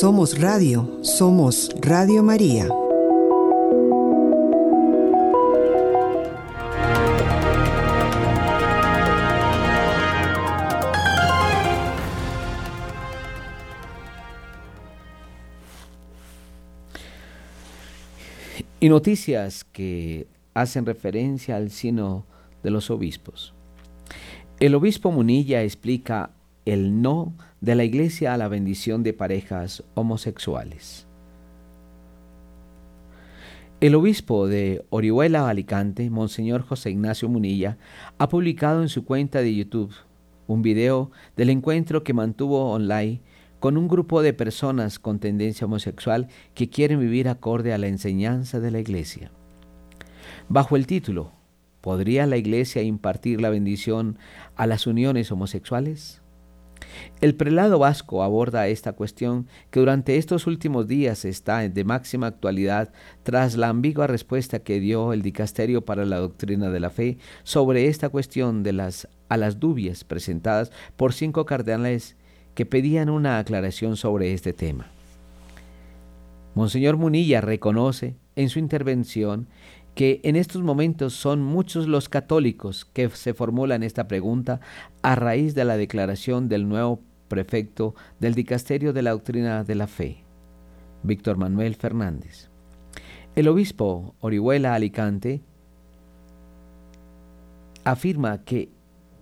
Somos 0.00 0.40
Radio, 0.40 0.88
somos 1.02 1.68
Radio 1.82 2.22
María. 2.22 2.68
Y 18.80 18.88
noticias 18.88 19.64
que 19.64 20.26
hacen 20.54 20.86
referencia 20.86 21.56
al 21.56 21.70
sino 21.70 22.26
de 22.62 22.70
los 22.70 22.90
obispos. 22.90 23.54
El 24.58 24.74
obispo 24.74 25.10
Munilla 25.10 25.62
explica 25.62 26.30
el 26.64 27.00
no 27.00 27.34
de 27.60 27.74
la 27.74 27.84
Iglesia 27.84 28.34
a 28.34 28.36
la 28.36 28.48
bendición 28.48 29.02
de 29.02 29.12
parejas 29.12 29.82
homosexuales. 29.94 31.06
El 33.80 33.94
obispo 33.94 34.46
de 34.46 34.84
Orihuela, 34.90 35.48
Alicante, 35.48 36.10
Monseñor 36.10 36.60
José 36.60 36.90
Ignacio 36.90 37.30
Munilla, 37.30 37.78
ha 38.18 38.28
publicado 38.28 38.82
en 38.82 38.90
su 38.90 39.06
cuenta 39.06 39.40
de 39.40 39.54
YouTube 39.54 39.94
un 40.46 40.60
video 40.60 41.10
del 41.36 41.48
encuentro 41.48 42.04
que 42.04 42.12
mantuvo 42.12 42.70
online 42.70 43.22
con 43.58 43.78
un 43.78 43.88
grupo 43.88 44.20
de 44.20 44.34
personas 44.34 44.98
con 44.98 45.18
tendencia 45.18 45.64
homosexual 45.64 46.28
que 46.52 46.68
quieren 46.68 47.00
vivir 47.00 47.28
acorde 47.28 47.72
a 47.72 47.78
la 47.78 47.86
enseñanza 47.86 48.60
de 48.60 48.70
la 48.70 48.80
Iglesia. 48.80 49.30
Bajo 50.52 50.74
el 50.74 50.88
título, 50.88 51.30
¿podría 51.80 52.26
la 52.26 52.36
Iglesia 52.36 52.82
impartir 52.82 53.40
la 53.40 53.50
bendición 53.50 54.18
a 54.56 54.66
las 54.66 54.88
uniones 54.88 55.30
homosexuales? 55.30 56.22
El 57.20 57.36
prelado 57.36 57.78
vasco 57.78 58.24
aborda 58.24 58.66
esta 58.66 58.94
cuestión 58.94 59.46
que 59.70 59.78
durante 59.78 60.16
estos 60.16 60.48
últimos 60.48 60.88
días 60.88 61.24
está 61.24 61.68
de 61.68 61.84
máxima 61.84 62.26
actualidad 62.26 62.92
tras 63.22 63.56
la 63.56 63.68
ambigua 63.68 64.08
respuesta 64.08 64.58
que 64.58 64.80
dio 64.80 65.12
el 65.12 65.22
dicasterio 65.22 65.84
para 65.84 66.04
la 66.04 66.18
doctrina 66.18 66.68
de 66.68 66.80
la 66.80 66.90
fe 66.90 67.18
sobre 67.44 67.86
esta 67.86 68.08
cuestión 68.08 68.64
de 68.64 68.72
las 68.72 69.06
a 69.28 69.36
las 69.36 69.60
dubias 69.60 70.02
presentadas 70.02 70.72
por 70.96 71.12
cinco 71.12 71.46
cardenales 71.46 72.16
que 72.56 72.66
pedían 72.66 73.08
una 73.08 73.38
aclaración 73.38 73.96
sobre 73.96 74.34
este 74.34 74.52
tema. 74.52 74.90
Monseñor 76.56 76.96
Munilla 76.96 77.40
reconoce 77.40 78.16
en 78.34 78.48
su 78.48 78.58
intervención 78.58 79.46
que 79.94 80.20
en 80.22 80.36
estos 80.36 80.62
momentos 80.62 81.14
son 81.14 81.42
muchos 81.42 81.86
los 81.86 82.08
católicos 82.08 82.84
que 82.84 83.08
se 83.10 83.34
formulan 83.34 83.82
esta 83.82 84.08
pregunta 84.08 84.60
a 85.02 85.14
raíz 85.14 85.54
de 85.54 85.64
la 85.64 85.76
declaración 85.76 86.48
del 86.48 86.68
nuevo 86.68 87.00
prefecto 87.28 87.94
del 88.18 88.34
Dicasterio 88.34 88.92
de 88.92 89.02
la 89.02 89.10
Doctrina 89.12 89.64
de 89.64 89.74
la 89.74 89.86
Fe, 89.86 90.24
Víctor 91.02 91.36
Manuel 91.36 91.74
Fernández. 91.74 92.48
El 93.36 93.48
obispo 93.48 94.14
Orihuela 94.20 94.74
Alicante 94.74 95.40
afirma 97.84 98.42
que 98.44 98.70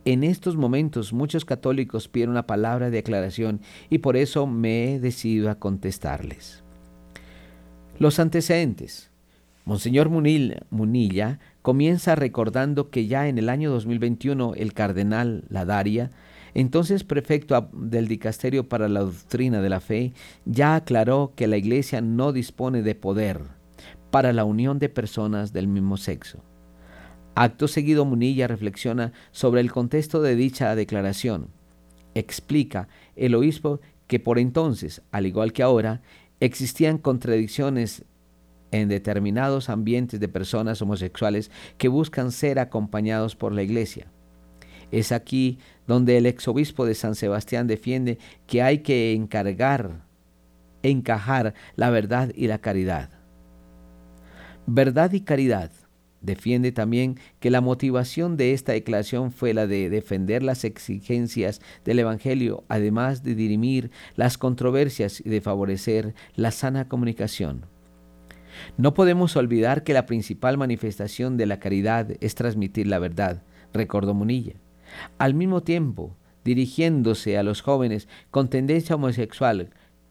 en 0.04 0.24
estos 0.24 0.56
momentos 0.56 1.12
muchos 1.12 1.44
católicos 1.44 2.08
piden 2.08 2.30
una 2.30 2.46
palabra 2.46 2.88
de 2.88 2.98
aclaración 2.98 3.60
y 3.90 3.98
por 3.98 4.16
eso 4.16 4.46
me 4.46 4.94
he 4.94 5.00
decidido 5.00 5.50
a 5.50 5.56
contestarles. 5.56 6.62
Los 7.98 8.18
antecedentes. 8.18 9.07
Monseñor 9.68 10.08
Munilla 10.08 11.40
comienza 11.60 12.14
recordando 12.14 12.88
que 12.88 13.06
ya 13.06 13.28
en 13.28 13.36
el 13.36 13.50
año 13.50 13.70
2021 13.70 14.54
el 14.54 14.72
cardenal 14.72 15.44
Ladaria, 15.50 16.10
entonces 16.54 17.04
prefecto 17.04 17.68
del 17.74 18.08
Dicasterio 18.08 18.66
para 18.66 18.88
la 18.88 19.00
Doctrina 19.00 19.60
de 19.60 19.68
la 19.68 19.80
Fe, 19.80 20.14
ya 20.46 20.74
aclaró 20.74 21.34
que 21.36 21.46
la 21.48 21.58
Iglesia 21.58 22.00
no 22.00 22.32
dispone 22.32 22.80
de 22.80 22.94
poder 22.94 23.42
para 24.10 24.32
la 24.32 24.46
unión 24.46 24.78
de 24.78 24.88
personas 24.88 25.52
del 25.52 25.68
mismo 25.68 25.98
sexo. 25.98 26.42
Acto 27.34 27.68
seguido 27.68 28.06
Munilla 28.06 28.46
reflexiona 28.46 29.12
sobre 29.32 29.60
el 29.60 29.70
contexto 29.70 30.22
de 30.22 30.34
dicha 30.34 30.74
declaración. 30.76 31.48
Explica 32.14 32.88
el 33.16 33.34
obispo 33.34 33.80
que 34.06 34.18
por 34.18 34.38
entonces, 34.38 35.02
al 35.10 35.26
igual 35.26 35.52
que 35.52 35.62
ahora, 35.62 36.00
existían 36.40 36.96
contradicciones 36.96 38.06
en 38.70 38.88
determinados 38.88 39.68
ambientes 39.68 40.20
de 40.20 40.28
personas 40.28 40.82
homosexuales 40.82 41.50
que 41.76 41.88
buscan 41.88 42.32
ser 42.32 42.58
acompañados 42.58 43.36
por 43.36 43.52
la 43.52 43.62
Iglesia. 43.62 44.06
Es 44.90 45.12
aquí 45.12 45.58
donde 45.86 46.16
el 46.16 46.26
exobispo 46.26 46.86
de 46.86 46.94
San 46.94 47.14
Sebastián 47.14 47.66
defiende 47.66 48.18
que 48.46 48.62
hay 48.62 48.78
que 48.78 49.12
encargar 49.12 50.08
encajar 50.82 51.54
la 51.76 51.90
verdad 51.90 52.32
y 52.34 52.46
la 52.46 52.58
caridad. 52.58 53.10
Verdad 54.66 55.12
y 55.12 55.20
caridad. 55.20 55.70
Defiende 56.20 56.72
también 56.72 57.18
que 57.38 57.50
la 57.50 57.60
motivación 57.60 58.36
de 58.36 58.52
esta 58.52 58.72
declaración 58.72 59.30
fue 59.30 59.54
la 59.54 59.66
de 59.68 59.88
defender 59.88 60.42
las 60.42 60.64
exigencias 60.64 61.60
del 61.84 62.00
Evangelio, 62.00 62.64
además 62.68 63.22
de 63.22 63.36
dirimir 63.36 63.92
las 64.16 64.36
controversias 64.36 65.20
y 65.24 65.28
de 65.28 65.40
favorecer 65.40 66.14
la 66.34 66.50
sana 66.50 66.88
comunicación. 66.88 67.66
No 68.76 68.94
podemos 68.94 69.36
olvidar 69.36 69.82
que 69.84 69.94
la 69.94 70.06
principal 70.06 70.58
manifestación 70.58 71.36
de 71.36 71.46
la 71.46 71.58
caridad 71.58 72.08
es 72.20 72.34
transmitir 72.34 72.86
la 72.86 72.98
verdad, 72.98 73.42
recordó 73.72 74.14
Munilla. 74.14 74.54
Al 75.18 75.34
mismo 75.34 75.62
tiempo, 75.62 76.16
dirigiéndose 76.44 77.36
a 77.36 77.42
los 77.42 77.60
jóvenes 77.60 78.08
con 78.30 78.48
tendencia 78.48 78.96
homosexual 78.96 79.70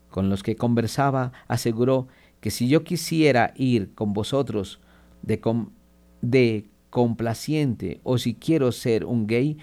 con 0.10 0.30
los 0.30 0.44
que 0.44 0.56
conversaba, 0.56 1.32
aseguró 1.48 2.08
que 2.40 2.52
si 2.52 2.68
yo 2.68 2.84
quisiera 2.84 3.54
ir 3.56 3.94
con 3.94 4.14
vosotros 4.14 4.80
de, 5.22 5.42
de 6.22 6.70
complaciente 6.90 8.00
o 8.04 8.18
si 8.18 8.34
quiero 8.34 8.72
ser 8.72 9.06
un 9.06 9.28
gay 9.28 9.58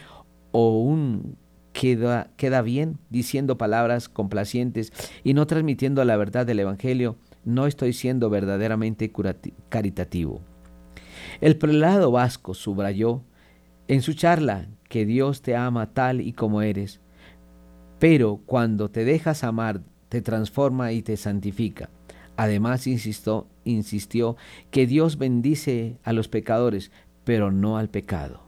o 0.53 0.81
un 0.83 1.37
queda, 1.73 2.31
queda 2.37 2.63
bien 2.63 2.99
diciendo 3.11 3.59
palabras 3.59 4.09
complacientes 4.09 4.93
y 5.23 5.35
no 5.35 5.47
transmitiendo 5.47 6.05
la 6.05 6.17
verdad 6.17 6.47
del 6.47 6.61
Evangelio, 6.61 7.17
no 7.45 7.67
estoy 7.67 7.93
siendo 7.93 8.31
verdaderamente 8.31 9.13
caritativo. 9.69 10.41
El 11.41 11.57
prelado 11.57 12.11
vasco 12.11 12.55
subrayó 12.55 13.23
en 13.89 14.03
su 14.03 14.15
charla 14.15 14.69
que 14.89 15.07
Dios 15.07 15.43
te 15.43 15.57
ama 15.57 15.93
tal 15.93 16.21
y 16.21 16.33
como 16.33 16.63
eres, 16.63 17.01
pero 17.99 18.41
cuando 18.47 18.91
te 18.91 19.05
dejas 19.05 19.45
amar 19.45 19.81
te 20.09 20.23
transforma 20.23 20.93
y 20.93 21.03
te 21.03 21.17
santifica. 21.17 21.91
Además 22.37 22.87
insistió, 22.87 23.47
insistió 23.65 24.37
que 24.71 24.87
Dios 24.87 25.19
bendice 25.19 25.99
a 26.03 26.13
los 26.13 26.29
pecadores, 26.29 26.91
pero 27.25 27.51
no 27.51 27.79
al 27.79 27.89
pecado. 27.89 28.43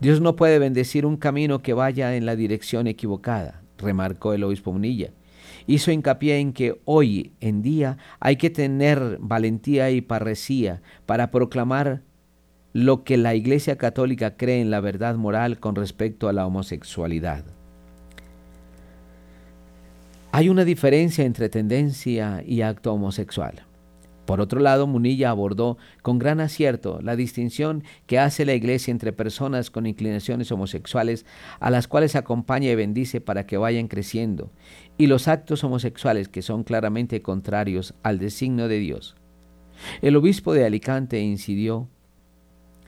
Dios 0.00 0.20
no 0.20 0.36
puede 0.36 0.58
bendecir 0.58 1.06
un 1.06 1.16
camino 1.16 1.62
que 1.62 1.74
vaya 1.74 2.16
en 2.16 2.26
la 2.26 2.36
dirección 2.36 2.86
equivocada, 2.86 3.62
remarcó 3.78 4.32
el 4.32 4.44
obispo 4.44 4.72
Munilla. 4.72 5.12
Hizo 5.68 5.92
hincapié 5.92 6.38
en 6.38 6.54
que 6.54 6.80
hoy 6.86 7.32
en 7.40 7.60
día 7.60 7.98
hay 8.20 8.36
que 8.36 8.48
tener 8.48 9.18
valentía 9.20 9.90
y 9.90 10.00
parresía 10.00 10.80
para 11.04 11.30
proclamar 11.30 12.00
lo 12.72 13.04
que 13.04 13.18
la 13.18 13.34
Iglesia 13.34 13.76
Católica 13.76 14.38
cree 14.38 14.62
en 14.62 14.70
la 14.70 14.80
verdad 14.80 15.16
moral 15.16 15.60
con 15.60 15.74
respecto 15.74 16.26
a 16.26 16.32
la 16.32 16.46
homosexualidad. 16.46 17.44
Hay 20.32 20.48
una 20.48 20.64
diferencia 20.64 21.26
entre 21.26 21.50
tendencia 21.50 22.42
y 22.46 22.62
acto 22.62 22.94
homosexual. 22.94 23.68
Por 24.28 24.42
otro 24.42 24.60
lado, 24.60 24.86
Munilla 24.86 25.30
abordó 25.30 25.78
con 26.02 26.18
gran 26.18 26.40
acierto 26.40 27.00
la 27.02 27.16
distinción 27.16 27.82
que 28.06 28.18
hace 28.18 28.44
la 28.44 28.52
Iglesia 28.52 28.90
entre 28.90 29.14
personas 29.14 29.70
con 29.70 29.86
inclinaciones 29.86 30.52
homosexuales 30.52 31.24
a 31.60 31.70
las 31.70 31.88
cuales 31.88 32.14
acompaña 32.14 32.70
y 32.70 32.74
bendice 32.74 33.22
para 33.22 33.46
que 33.46 33.56
vayan 33.56 33.88
creciendo, 33.88 34.50
y 34.98 35.06
los 35.06 35.28
actos 35.28 35.64
homosexuales 35.64 36.28
que 36.28 36.42
son 36.42 36.64
claramente 36.64 37.22
contrarios 37.22 37.94
al 38.02 38.18
designio 38.18 38.68
de 38.68 38.78
Dios. 38.78 39.16
El 40.02 40.16
obispo 40.16 40.52
de 40.52 40.66
Alicante 40.66 41.20
incidió 41.20 41.88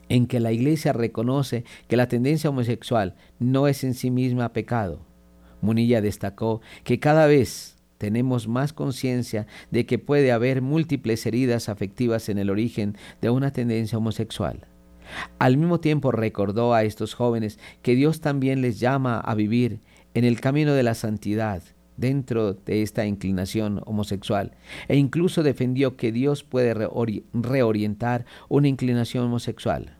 en 0.09 0.27
que 0.27 0.41
la 0.41 0.51
Iglesia 0.51 0.91
reconoce 0.91 1.63
que 1.87 1.95
la 1.95 2.09
tendencia 2.09 2.49
homosexual 2.49 3.15
no 3.39 3.67
es 3.67 3.83
en 3.85 3.93
sí 3.93 4.11
misma 4.11 4.51
pecado, 4.51 5.05
Munilla 5.61 6.01
destacó 6.01 6.61
que 6.83 6.99
cada 6.99 7.27
vez 7.27 7.77
tenemos 7.97 8.47
más 8.47 8.73
conciencia 8.73 9.45
de 9.69 9.85
que 9.85 9.99
puede 9.99 10.31
haber 10.31 10.61
múltiples 10.61 11.25
heridas 11.25 11.69
afectivas 11.69 12.29
en 12.29 12.39
el 12.39 12.49
origen 12.49 12.97
de 13.21 13.29
una 13.29 13.51
tendencia 13.51 13.97
homosexual. 13.97 14.65
Al 15.39 15.57
mismo 15.57 15.79
tiempo 15.79 16.11
recordó 16.11 16.73
a 16.73 16.83
estos 16.83 17.13
jóvenes 17.13 17.59
que 17.83 17.95
Dios 17.95 18.21
también 18.21 18.61
les 18.61 18.79
llama 18.79 19.19
a 19.19 19.35
vivir 19.35 19.81
en 20.13 20.25
el 20.25 20.41
camino 20.41 20.73
de 20.73 20.83
la 20.83 20.95
santidad 20.95 21.61
dentro 22.01 22.53
de 22.53 22.81
esta 22.81 23.05
inclinación 23.05 23.81
homosexual 23.85 24.57
e 24.89 24.97
incluso 24.97 25.43
defendió 25.43 25.95
que 25.95 26.11
Dios 26.11 26.43
puede 26.43 26.73
reorientar 27.31 28.25
una 28.49 28.67
inclinación 28.67 29.25
homosexual. 29.25 29.95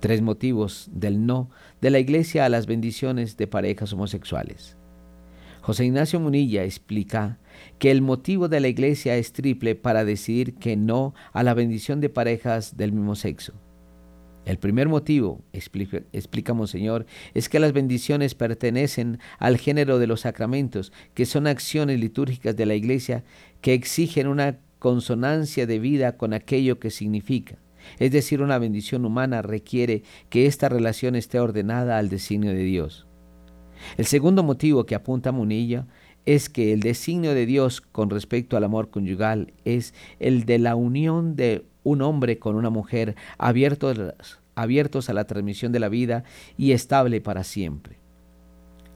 Tres 0.00 0.22
motivos 0.22 0.88
del 0.90 1.26
no 1.26 1.50
de 1.82 1.90
la 1.90 1.98
Iglesia 1.98 2.46
a 2.46 2.48
las 2.48 2.64
bendiciones 2.64 3.36
de 3.36 3.46
parejas 3.46 3.92
homosexuales. 3.92 4.78
José 5.60 5.84
Ignacio 5.84 6.18
Munilla 6.20 6.64
explica 6.64 7.38
que 7.78 7.90
el 7.90 8.00
motivo 8.00 8.48
de 8.48 8.60
la 8.60 8.68
Iglesia 8.68 9.16
es 9.16 9.34
triple 9.34 9.74
para 9.74 10.06
decidir 10.06 10.54
que 10.54 10.76
no 10.76 11.14
a 11.34 11.42
la 11.42 11.52
bendición 11.52 12.00
de 12.00 12.08
parejas 12.08 12.78
del 12.78 12.92
mismo 12.92 13.14
sexo. 13.14 13.52
El 14.50 14.58
primer 14.58 14.88
motivo, 14.88 15.44
explica, 15.52 16.02
explica 16.12 16.54
Monseñor, 16.54 17.06
es 17.34 17.48
que 17.48 17.60
las 17.60 17.72
bendiciones 17.72 18.34
pertenecen 18.34 19.20
al 19.38 19.58
género 19.58 20.00
de 20.00 20.08
los 20.08 20.22
sacramentos, 20.22 20.92
que 21.14 21.24
son 21.24 21.46
acciones 21.46 22.00
litúrgicas 22.00 22.56
de 22.56 22.66
la 22.66 22.74
Iglesia 22.74 23.22
que 23.60 23.74
exigen 23.74 24.26
una 24.26 24.58
consonancia 24.80 25.68
de 25.68 25.78
vida 25.78 26.16
con 26.16 26.32
aquello 26.32 26.80
que 26.80 26.90
significa. 26.90 27.58
Es 28.00 28.10
decir, 28.10 28.42
una 28.42 28.58
bendición 28.58 29.04
humana 29.04 29.40
requiere 29.40 30.02
que 30.30 30.46
esta 30.46 30.68
relación 30.68 31.14
esté 31.14 31.38
ordenada 31.38 31.96
al 31.96 32.08
designio 32.08 32.50
de 32.50 32.64
Dios. 32.64 33.06
El 33.98 34.06
segundo 34.06 34.42
motivo 34.42 34.84
que 34.84 34.96
apunta 34.96 35.30
Munilla 35.30 35.86
es 36.26 36.48
que 36.48 36.72
el 36.72 36.80
designio 36.80 37.34
de 37.34 37.46
Dios 37.46 37.80
con 37.80 38.10
respecto 38.10 38.56
al 38.56 38.64
amor 38.64 38.90
conyugal 38.90 39.54
es 39.64 39.94
el 40.18 40.44
de 40.44 40.58
la 40.58 40.74
unión 40.74 41.36
de 41.36 41.70
un 41.82 42.02
hombre 42.02 42.38
con 42.38 42.56
una 42.56 42.70
mujer 42.70 43.16
abiertos, 43.38 44.39
abiertos 44.62 45.08
a 45.08 45.12
la 45.12 45.24
transmisión 45.24 45.72
de 45.72 45.80
la 45.80 45.88
vida 45.88 46.24
y 46.56 46.72
estable 46.72 47.20
para 47.20 47.44
siempre. 47.44 47.98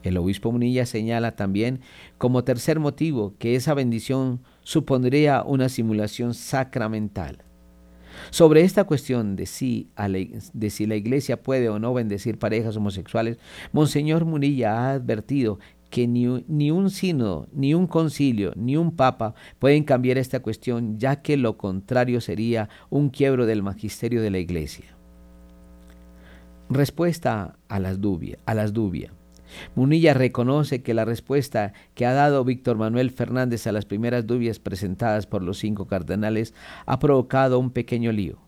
El 0.03 0.17
obispo 0.17 0.51
Munilla 0.51 0.85
señala 0.85 1.35
también 1.35 1.81
como 2.19 2.43
tercer 2.43 2.79
motivo 2.79 3.33
que 3.39 3.55
esa 3.55 3.73
bendición 3.73 4.41
supondría 4.61 5.41
una 5.43 5.67
simulación 5.67 6.35
sacramental. 6.35 7.39
Sobre 8.29 8.61
esta 8.61 8.83
cuestión 8.83 9.35
de 9.35 9.45
si, 9.47 9.89
la 9.97 10.95
iglesia 10.95 11.41
puede 11.41 11.69
o 11.69 11.79
no 11.79 11.93
bendecir 11.93 12.37
parejas 12.37 12.77
homosexuales, 12.77 13.37
Monseñor 13.71 14.25
Munilla 14.25 14.73
ha 14.73 14.91
advertido 14.91 15.59
que 15.89 16.07
ni, 16.07 16.43
ni, 16.47 16.71
un 16.71 16.91
sínodo, 16.91 17.47
ni 17.51 17.73
un 17.73 17.87
concilio, 17.87 18.53
ni 18.55 18.77
un 18.77 18.95
papa 18.95 19.33
pueden 19.59 19.83
cambiar 19.83 20.17
esta 20.17 20.41
cuestión, 20.41 20.99
ya 20.99 21.21
que 21.21 21.35
lo 21.35 21.57
contrario 21.57 22.21
sería 22.21 22.69
un 22.89 23.09
quiebro 23.09 23.45
del 23.45 23.63
magisterio 23.63 24.21
de 24.21 24.31
la 24.31 24.39
iglesia. 24.39 24.94
Respuesta 26.69 27.57
a 27.69 27.79
las 27.79 28.01
dubias. 28.01 28.39
A 28.45 28.55
las 28.55 28.73
dubias. 28.73 29.11
Munilla 29.75 30.15
reconoce 30.15 30.81
que 30.81 30.95
la 30.95 31.05
respuesta 31.05 31.73
que 31.93 32.07
ha 32.07 32.13
dado 32.13 32.43
Víctor 32.43 32.77
Manuel 32.77 33.11
Fernández 33.11 33.67
a 33.67 33.71
las 33.71 33.85
primeras 33.85 34.25
dudas 34.25 34.57
presentadas 34.57 35.27
por 35.27 35.43
los 35.43 35.59
cinco 35.59 35.85
cardenales 35.85 36.55
ha 36.87 36.97
provocado 36.97 37.59
un 37.59 37.69
pequeño 37.69 38.11
lío. 38.11 38.39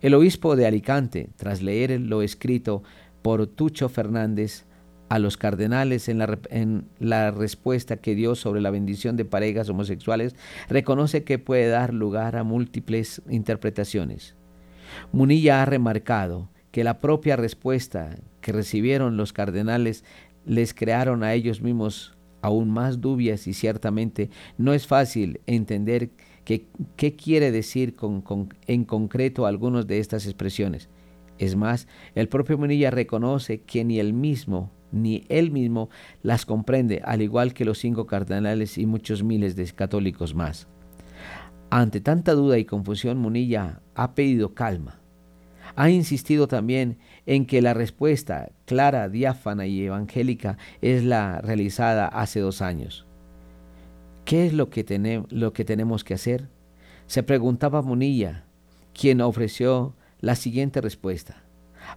El 0.00 0.14
obispo 0.14 0.56
de 0.56 0.66
Alicante, 0.66 1.30
tras 1.36 1.62
leer 1.62 2.00
lo 2.00 2.22
escrito 2.22 2.82
por 3.22 3.46
Tucho 3.46 3.88
Fernández 3.88 4.66
a 5.08 5.20
los 5.20 5.36
cardenales 5.36 6.08
en 6.08 6.18
la, 6.18 6.38
en 6.50 6.88
la 6.98 7.30
respuesta 7.30 7.98
que 7.98 8.16
dio 8.16 8.34
sobre 8.34 8.60
la 8.60 8.70
bendición 8.70 9.16
de 9.16 9.24
parejas 9.24 9.68
homosexuales, 9.68 10.34
reconoce 10.68 11.22
que 11.22 11.38
puede 11.38 11.68
dar 11.68 11.94
lugar 11.94 12.34
a 12.36 12.42
múltiples 12.42 13.22
interpretaciones. 13.28 14.34
Munilla 15.12 15.62
ha 15.62 15.66
remarcado 15.66 16.48
que 16.74 16.82
la 16.82 16.98
propia 16.98 17.36
respuesta 17.36 18.16
que 18.40 18.50
recibieron 18.50 19.16
los 19.16 19.32
cardenales 19.32 20.02
les 20.44 20.74
crearon 20.74 21.22
a 21.22 21.32
ellos 21.32 21.62
mismos 21.62 22.16
aún 22.42 22.68
más 22.68 23.00
dubias 23.00 23.46
y 23.46 23.54
ciertamente 23.54 24.28
no 24.58 24.74
es 24.74 24.88
fácil 24.88 25.40
entender 25.46 26.10
qué 26.44 27.14
quiere 27.14 27.52
decir 27.52 27.94
en 28.66 28.84
concreto 28.84 29.46
algunas 29.46 29.86
de 29.86 30.00
estas 30.00 30.26
expresiones. 30.26 30.88
Es 31.38 31.54
más, 31.54 31.86
el 32.16 32.28
propio 32.28 32.58
Munilla 32.58 32.90
reconoce 32.90 33.60
que 33.60 33.84
ni 33.84 34.00
él 34.00 34.12
mismo, 34.12 34.72
ni 34.90 35.22
él 35.28 35.52
mismo 35.52 35.90
las 36.24 36.44
comprende, 36.44 37.02
al 37.04 37.22
igual 37.22 37.54
que 37.54 37.64
los 37.64 37.78
cinco 37.78 38.08
cardenales 38.08 38.78
y 38.78 38.86
muchos 38.86 39.22
miles 39.22 39.54
de 39.54 39.64
católicos 39.66 40.34
más. 40.34 40.66
Ante 41.70 42.00
tanta 42.00 42.32
duda 42.32 42.58
y 42.58 42.64
confusión, 42.64 43.18
Munilla 43.18 43.80
ha 43.94 44.16
pedido 44.16 44.54
calma. 44.54 45.03
Ha 45.76 45.90
insistido 45.90 46.46
también 46.46 46.98
en 47.26 47.46
que 47.46 47.60
la 47.60 47.74
respuesta 47.74 48.50
clara, 48.64 49.08
diáfana 49.08 49.66
y 49.66 49.84
evangélica 49.84 50.56
es 50.80 51.04
la 51.04 51.40
realizada 51.40 52.06
hace 52.06 52.40
dos 52.40 52.62
años. 52.62 53.06
¿Qué 54.24 54.46
es 54.46 54.52
lo 54.52 54.70
que, 54.70 54.84
tenemos 54.84 56.04
que 56.04 56.14
hacer? 56.14 56.48
Se 57.06 57.22
preguntaba 57.22 57.82
Munilla, 57.82 58.44
quien 58.98 59.20
ofreció 59.20 59.94
la 60.20 60.34
siguiente 60.34 60.80
respuesta. 60.80 61.42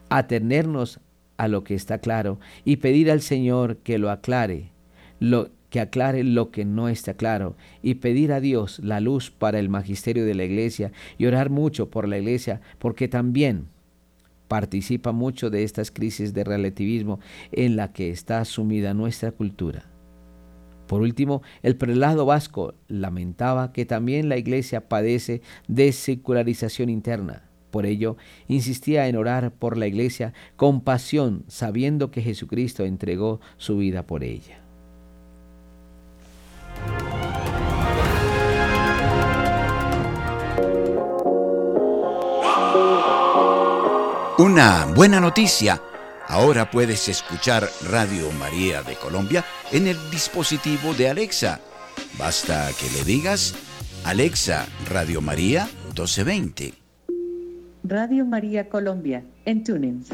Atenernos 0.10 1.00
a 1.38 1.48
lo 1.48 1.64
que 1.64 1.76
está 1.76 2.00
claro 2.00 2.40
y 2.66 2.78
pedir 2.78 3.12
al 3.12 3.22
Señor 3.22 3.78
que 3.78 3.98
lo 3.98 4.10
aclare, 4.10 4.72
lo, 5.20 5.50
que 5.70 5.80
aclare 5.80 6.24
lo 6.24 6.52
que 6.52 6.66
no 6.66 6.90
está 6.90 7.14
claro 7.16 7.56
y 7.82 7.96
pedir 7.96 8.32
a 8.32 8.40
Dios 8.40 8.80
la 8.80 9.00
luz 9.00 9.32
para 9.32 9.60
el 9.60 9.70
magisterio 9.70 10.26
de 10.26 10.36
la 10.36 10.46
iglesia 10.46 10.92
y 11.18 11.26
orar 11.26 11.50
mucho 11.50 11.90
por 11.90 12.08
la 12.08 12.18
iglesia 12.18 12.62
porque 12.80 13.08
también 13.08 13.68
participa 14.48 15.12
mucho 15.12 15.50
de 15.50 15.64
estas 15.64 15.92
crisis 15.92 16.34
de 16.34 16.44
relativismo 16.44 17.20
en 17.52 17.76
la 17.76 17.92
que 17.92 18.10
está 18.10 18.44
sumida 18.46 18.94
nuestra 18.94 19.32
cultura. 19.32 19.86
Por 20.88 21.02
último, 21.02 21.42
el 21.64 21.76
prelado 21.76 22.26
vasco 22.26 22.74
lamentaba 22.88 23.74
que 23.74 23.86
también 23.86 24.30
la 24.30 24.38
iglesia 24.38 24.88
padece 24.88 25.42
de 25.68 25.92
secularización 25.92 26.90
interna. 26.90 27.44
Por 27.72 27.86
ello, 27.86 28.16
insistía 28.48 29.10
en 29.10 29.18
orar 29.18 29.52
por 29.52 29.76
la 29.78 29.88
iglesia 29.88 30.34
con 30.56 30.80
pasión, 30.80 31.44
sabiendo 31.48 32.10
que 32.10 32.22
Jesucristo 32.22 32.86
entregó 32.86 33.42
su 33.58 33.78
vida 33.78 34.08
por 34.08 34.24
ella. 34.24 34.67
Una 44.40 44.86
buena 44.86 45.20
noticia. 45.20 45.82
Ahora 46.28 46.70
puedes 46.70 47.10
escuchar 47.10 47.68
Radio 47.90 48.32
María 48.34 48.84
de 48.84 48.94
Colombia 48.94 49.44
en 49.72 49.88
el 49.88 49.98
dispositivo 50.12 50.94
de 50.94 51.10
Alexa. 51.10 51.60
Basta 52.20 52.70
que 52.80 52.88
le 52.96 53.04
digas, 53.04 53.56
Alexa, 54.04 54.68
Radio 54.92 55.22
María 55.22 55.66
1220. 55.86 56.76
Radio 57.84 58.26
María 58.28 58.70
Colombia, 58.70 59.24
en 59.46 59.64
Tuning. 59.64 60.06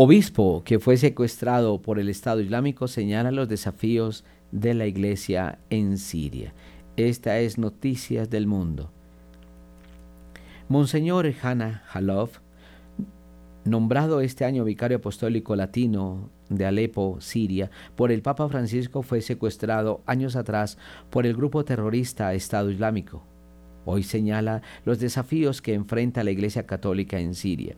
Obispo 0.00 0.62
que 0.64 0.78
fue 0.78 0.96
secuestrado 0.96 1.82
por 1.82 1.98
el 1.98 2.08
Estado 2.08 2.40
Islámico 2.40 2.86
señala 2.86 3.32
los 3.32 3.48
desafíos 3.48 4.24
de 4.52 4.72
la 4.72 4.86
iglesia 4.86 5.58
en 5.70 5.98
Siria. 5.98 6.54
Esta 6.96 7.40
es 7.40 7.58
Noticias 7.58 8.30
del 8.30 8.46
Mundo. 8.46 8.92
Monseñor 10.68 11.26
Hanna 11.42 11.82
Halov, 11.92 12.30
nombrado 13.64 14.20
este 14.20 14.44
año 14.44 14.62
vicario 14.62 14.98
apostólico 14.98 15.56
latino 15.56 16.30
de 16.48 16.64
Alepo, 16.64 17.20
Siria, 17.20 17.68
por 17.96 18.12
el 18.12 18.22
Papa 18.22 18.48
Francisco, 18.48 19.02
fue 19.02 19.20
secuestrado 19.20 20.02
años 20.06 20.36
atrás 20.36 20.78
por 21.10 21.26
el 21.26 21.34
grupo 21.34 21.64
terrorista 21.64 22.34
Estado 22.34 22.70
Islámico. 22.70 23.24
Hoy 23.84 24.04
señala 24.04 24.62
los 24.84 25.00
desafíos 25.00 25.60
que 25.60 25.74
enfrenta 25.74 26.22
la 26.22 26.30
Iglesia 26.30 26.66
Católica 26.66 27.18
en 27.18 27.34
Siria. 27.34 27.74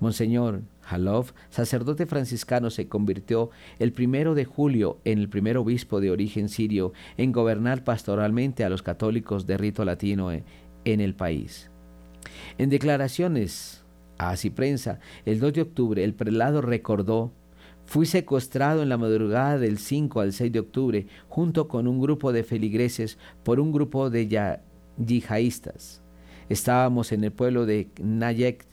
Monseñor 0.00 0.62
Halov, 0.90 1.32
sacerdote 1.50 2.06
franciscano, 2.06 2.70
se 2.70 2.88
convirtió 2.88 3.50
el 3.78 3.92
primero 3.92 4.34
de 4.34 4.44
julio 4.44 4.98
en 5.04 5.18
el 5.18 5.28
primer 5.28 5.56
obispo 5.56 6.00
de 6.00 6.10
origen 6.10 6.48
sirio 6.48 6.92
en 7.16 7.32
gobernar 7.32 7.84
pastoralmente 7.84 8.64
a 8.64 8.68
los 8.68 8.82
católicos 8.82 9.46
de 9.46 9.56
rito 9.56 9.84
latino 9.84 10.30
en 10.32 11.00
el 11.00 11.14
país. 11.14 11.70
En 12.58 12.70
declaraciones 12.70 13.84
a 14.18 14.30
Así 14.30 14.50
Prensa, 14.50 15.00
el 15.24 15.40
2 15.40 15.52
de 15.54 15.62
octubre, 15.62 16.04
el 16.04 16.14
prelado 16.14 16.60
recordó 16.60 17.32
Fui 17.90 18.06
secuestrado 18.06 18.82
en 18.82 18.88
la 18.88 18.98
madrugada 18.98 19.58
del 19.58 19.78
5 19.78 20.20
al 20.20 20.32
6 20.32 20.52
de 20.52 20.60
octubre 20.60 21.06
junto 21.28 21.66
con 21.66 21.88
un 21.88 22.00
grupo 22.00 22.32
de 22.32 22.44
feligreses 22.44 23.18
por 23.42 23.58
un 23.58 23.72
grupo 23.72 24.10
de 24.10 24.28
yihadistas. 24.96 26.00
Estábamos 26.48 27.10
en 27.10 27.24
el 27.24 27.32
pueblo 27.32 27.66
de 27.66 27.90
Nayek, 28.00 28.64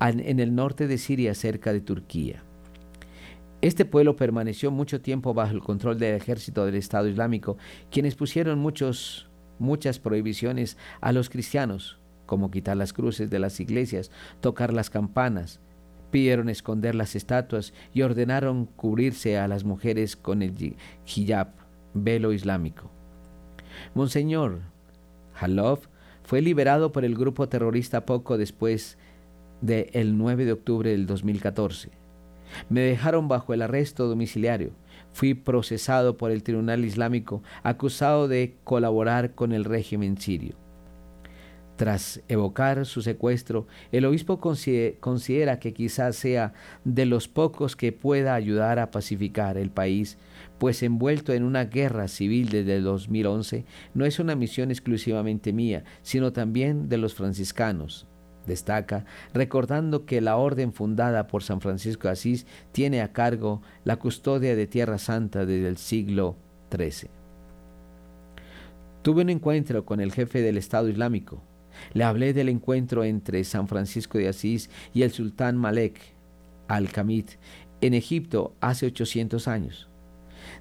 en 0.00 0.40
el 0.40 0.54
norte 0.54 0.86
de 0.86 0.98
Siria, 0.98 1.34
cerca 1.34 1.72
de 1.72 1.80
Turquía. 1.80 2.42
Este 3.62 3.84
pueblo 3.84 4.16
permaneció 4.16 4.70
mucho 4.70 5.00
tiempo 5.00 5.32
bajo 5.32 5.52
el 5.52 5.60
control 5.60 5.98
del 5.98 6.14
ejército 6.14 6.66
del 6.66 6.74
Estado 6.74 7.08
Islámico, 7.08 7.56
quienes 7.90 8.14
pusieron 8.14 8.58
muchas 8.58 9.98
prohibiciones 9.98 10.76
a 11.00 11.12
los 11.12 11.30
cristianos, 11.30 11.98
como 12.26 12.50
quitar 12.50 12.76
las 12.76 12.92
cruces 12.92 13.30
de 13.30 13.38
las 13.38 13.58
iglesias, 13.58 14.10
tocar 14.40 14.72
las 14.72 14.90
campanas, 14.90 15.60
pidieron 16.10 16.48
esconder 16.48 16.94
las 16.94 17.16
estatuas 17.16 17.72
y 17.94 18.02
ordenaron 18.02 18.66
cubrirse 18.66 19.38
a 19.38 19.48
las 19.48 19.64
mujeres 19.64 20.16
con 20.16 20.42
el 20.42 20.76
hijab, 21.06 21.48
velo 21.94 22.32
islámico. 22.32 22.90
Monseñor 23.94 24.60
Halov 25.34 25.80
fue 26.22 26.42
liberado 26.42 26.92
por 26.92 27.04
el 27.04 27.14
grupo 27.14 27.48
terrorista 27.48 28.04
poco 28.04 28.38
después 28.38 28.98
del 29.60 30.18
9 30.18 30.44
de 30.44 30.52
octubre 30.52 30.90
del 30.90 31.06
2014. 31.06 31.90
Me 32.68 32.80
dejaron 32.80 33.28
bajo 33.28 33.54
el 33.54 33.62
arresto 33.62 34.06
domiciliario. 34.06 34.70
Fui 35.12 35.34
procesado 35.34 36.16
por 36.16 36.30
el 36.30 36.42
Tribunal 36.42 36.84
Islámico 36.84 37.42
acusado 37.62 38.28
de 38.28 38.56
colaborar 38.64 39.34
con 39.34 39.52
el 39.52 39.64
régimen 39.64 40.18
sirio. 40.18 40.54
Tras 41.76 42.22
evocar 42.28 42.86
su 42.86 43.02
secuestro, 43.02 43.66
el 43.92 44.06
obispo 44.06 44.40
considera 44.40 45.58
que 45.58 45.74
quizás 45.74 46.16
sea 46.16 46.54
de 46.84 47.04
los 47.04 47.28
pocos 47.28 47.76
que 47.76 47.92
pueda 47.92 48.34
ayudar 48.34 48.78
a 48.78 48.90
pacificar 48.90 49.58
el 49.58 49.70
país, 49.70 50.16
pues 50.58 50.82
envuelto 50.82 51.34
en 51.34 51.42
una 51.42 51.66
guerra 51.66 52.08
civil 52.08 52.48
desde 52.48 52.76
el 52.76 52.84
2011, 52.84 53.66
no 53.92 54.06
es 54.06 54.18
una 54.18 54.34
misión 54.34 54.70
exclusivamente 54.70 55.52
mía, 55.52 55.84
sino 56.00 56.32
también 56.32 56.88
de 56.88 56.96
los 56.96 57.14
franciscanos, 57.14 58.06
destaca, 58.46 59.04
recordando 59.34 60.06
que 60.06 60.20
la 60.20 60.36
orden 60.36 60.72
fundada 60.72 61.26
por 61.26 61.42
San 61.42 61.60
Francisco 61.60 62.08
de 62.08 62.12
Asís 62.12 62.46
tiene 62.72 63.02
a 63.02 63.12
cargo 63.12 63.62
la 63.84 63.96
custodia 63.96 64.56
de 64.56 64.66
Tierra 64.66 64.98
Santa 64.98 65.46
desde 65.46 65.68
el 65.68 65.76
siglo 65.76 66.36
XIII. 66.74 67.10
Tuve 69.02 69.22
un 69.22 69.30
encuentro 69.30 69.84
con 69.84 70.00
el 70.00 70.12
jefe 70.12 70.42
del 70.42 70.56
Estado 70.56 70.88
Islámico. 70.88 71.42
Le 71.92 72.04
hablé 72.04 72.32
del 72.32 72.48
encuentro 72.48 73.04
entre 73.04 73.44
San 73.44 73.68
Francisco 73.68 74.18
de 74.18 74.28
Asís 74.28 74.70
y 74.94 75.02
el 75.02 75.12
sultán 75.12 75.56
Malek 75.56 76.00
al-Kamid 76.68 77.26
en 77.80 77.94
Egipto 77.94 78.54
hace 78.60 78.86
800 78.86 79.46
años. 79.48 79.88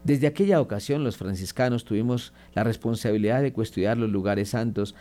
Desde 0.04 0.28
aquella 0.28 0.62
ocasión 0.62 1.04
los 1.04 1.18
franciscanos 1.18 1.86
tuvimos 1.86 2.34
la 2.54 2.64
responsabilidad 2.64 3.42
de 3.42 3.54
custodiar 3.54 3.98
los 3.98 4.10
lugares 4.10 4.50
santos 4.50 4.96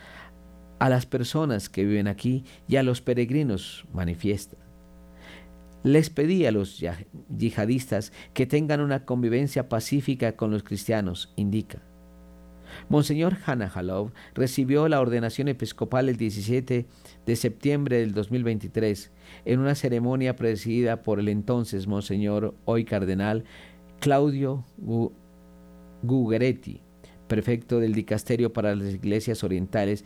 a 0.79 0.89
las 0.89 1.05
personas 1.05 1.69
que 1.69 1.85
viven 1.85 2.07
aquí 2.07 2.43
y 2.67 2.75
a 2.75 2.83
los 2.83 3.01
peregrinos, 3.01 3.85
manifiesta. 3.93 4.57
Les 5.83 6.09
pedí 6.09 6.45
a 6.45 6.51
los 6.51 6.83
yihadistas 7.37 8.11
que 8.33 8.47
tengan 8.47 8.81
una 8.81 9.05
convivencia 9.05 9.69
pacífica 9.69 10.35
con 10.35 10.51
los 10.51 10.63
cristianos, 10.63 11.31
indica. 11.35 11.83
Monseñor 12.89 13.37
Hanna 13.45 13.71
Halov 13.73 14.11
recibió 14.33 14.87
la 14.87 14.99
ordenación 14.99 15.47
episcopal 15.47 16.09
el 16.09 16.17
17 16.17 16.85
de 17.25 17.35
septiembre 17.35 17.99
del 17.99 18.13
2023 18.13 19.11
en 19.45 19.59
una 19.59 19.75
ceremonia 19.75 20.35
presidida 20.35 21.03
por 21.03 21.19
el 21.19 21.29
entonces 21.29 21.87
Monseñor 21.87 22.55
hoy 22.65 22.85
cardenal 22.85 23.45
Claudio 23.99 24.65
Gugeretti, 26.03 26.81
prefecto 27.27 27.79
del 27.79 27.93
Dicasterio 27.93 28.53
para 28.53 28.75
las 28.75 28.93
Iglesias 28.93 29.43
Orientales 29.43 30.05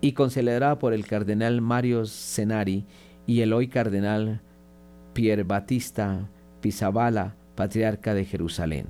y 0.00 0.12
concelebrada 0.12 0.78
por 0.78 0.92
el 0.92 1.06
cardenal 1.06 1.60
Mario 1.60 2.06
Senari 2.06 2.84
y 3.26 3.40
el 3.40 3.52
hoy 3.52 3.68
cardenal 3.68 4.40
Pier 5.12 5.44
Batista 5.44 6.28
Pizzabala, 6.60 7.36
patriarca 7.54 8.14
de 8.14 8.24
Jerusalén. 8.24 8.86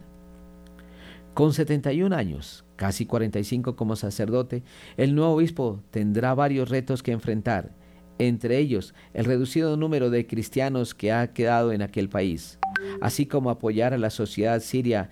Con 1.34 1.52
71 1.52 2.16
años, 2.16 2.64
casi 2.76 3.04
45 3.04 3.76
como 3.76 3.94
sacerdote, 3.96 4.62
el 4.96 5.14
nuevo 5.14 5.34
obispo 5.34 5.82
tendrá 5.90 6.34
varios 6.34 6.70
retos 6.70 7.02
que 7.02 7.12
enfrentar, 7.12 7.74
entre 8.18 8.58
ellos 8.58 8.94
el 9.12 9.26
reducido 9.26 9.76
número 9.76 10.08
de 10.08 10.26
cristianos 10.26 10.94
que 10.94 11.12
ha 11.12 11.32
quedado 11.34 11.72
en 11.72 11.82
aquel 11.82 12.08
país, 12.08 12.58
así 13.00 13.26
como 13.26 13.50
apoyar 13.50 13.92
a 13.92 13.98
la 13.98 14.10
sociedad 14.10 14.60
siria 14.60 15.10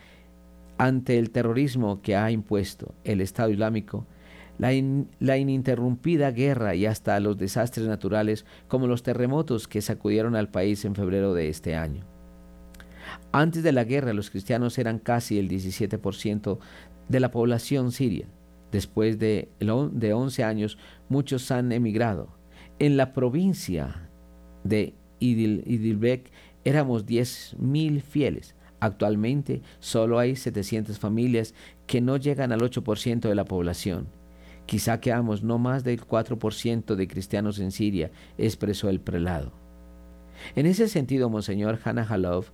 ante 0.79 1.19
el 1.19 1.31
terrorismo 1.31 2.01
que 2.01 2.17
ha 2.17 2.31
impuesto 2.31 2.95
el 3.05 3.21
Estado 3.21 3.51
Islámico 3.51 4.07
la, 4.59 5.37
ininterrumpida 5.37 6.31
guerra 6.31 6.75
y 6.75 6.87
hasta 6.87 7.19
los 7.21 7.37
desastres 7.37 7.87
naturales 7.87 8.45
como 8.69 8.87
los 8.87 9.03
terremotos 9.03 9.69
que 9.69 9.83
sacudieron 9.83 10.37
al 10.37 10.51
país 10.51 10.85
en 10.85 10.95
febrero 10.95 11.35
de 11.35 11.49
este 11.49 11.75
año. 11.75 12.05
Antes 13.33 13.63
de 13.63 13.73
la 13.73 13.85
guerra 13.85 14.13
los 14.13 14.31
cristianos 14.31 14.79
eran 14.79 14.99
casi 14.99 15.39
el 15.39 15.49
17% 15.49 16.59
de 17.09 17.21
la 17.21 17.31
población 17.31 17.93
siria. 17.93 18.27
Después 18.71 19.19
de, 19.19 19.49
de 19.61 20.13
11 20.13 20.45
años 20.45 20.79
muchos 21.09 21.51
han 21.51 21.71
emigrado. 21.73 22.29
En 22.79 22.97
la 22.97 23.13
provincia 23.13 24.09
de 24.65 24.95
Idilbek 25.21 26.31
éramos 26.65 27.07
10.000 27.07 28.01
fieles. 28.03 28.57
Actualmente 28.81 29.63
solo 29.79 30.19
hay 30.19 30.37
700 30.37 30.99
familias 30.99 31.55
que 31.87 32.01
no 32.01 32.17
llegan 32.17 32.53
al 32.53 32.61
8% 32.61 33.21
de 33.21 33.35
la 33.35 33.45
población 33.45 34.09
Quizá 34.67 35.01
quedamos 35.01 35.43
no 35.43 35.59
más 35.59 35.85
del 35.85 36.01
4% 36.01 36.95
de 36.95 37.09
cristianos 37.09 37.59
en 37.59 37.71
Siria, 37.71 38.11
expresó 38.39 38.89
el 38.89 39.01
prelado. 39.01 39.53
En 40.57 40.67
ese 40.67 40.89
sentido, 40.89 41.31
Monseñor 41.31 41.79
Hannah 41.85 42.07
Halov, 42.09 42.47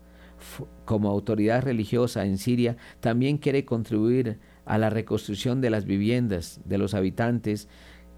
como 0.84 1.10
autoridad 1.10 1.62
religiosa 1.62 2.24
en 2.24 2.38
Siria, 2.38 2.76
también 3.00 3.38
quiere 3.38 3.64
contribuir 3.64 4.38
a 4.64 4.78
la 4.78 4.90
reconstrucción 4.90 5.60
de 5.60 5.70
las 5.70 5.84
viviendas 5.84 6.60
de 6.64 6.78
los 6.78 6.94
habitantes 6.94 7.68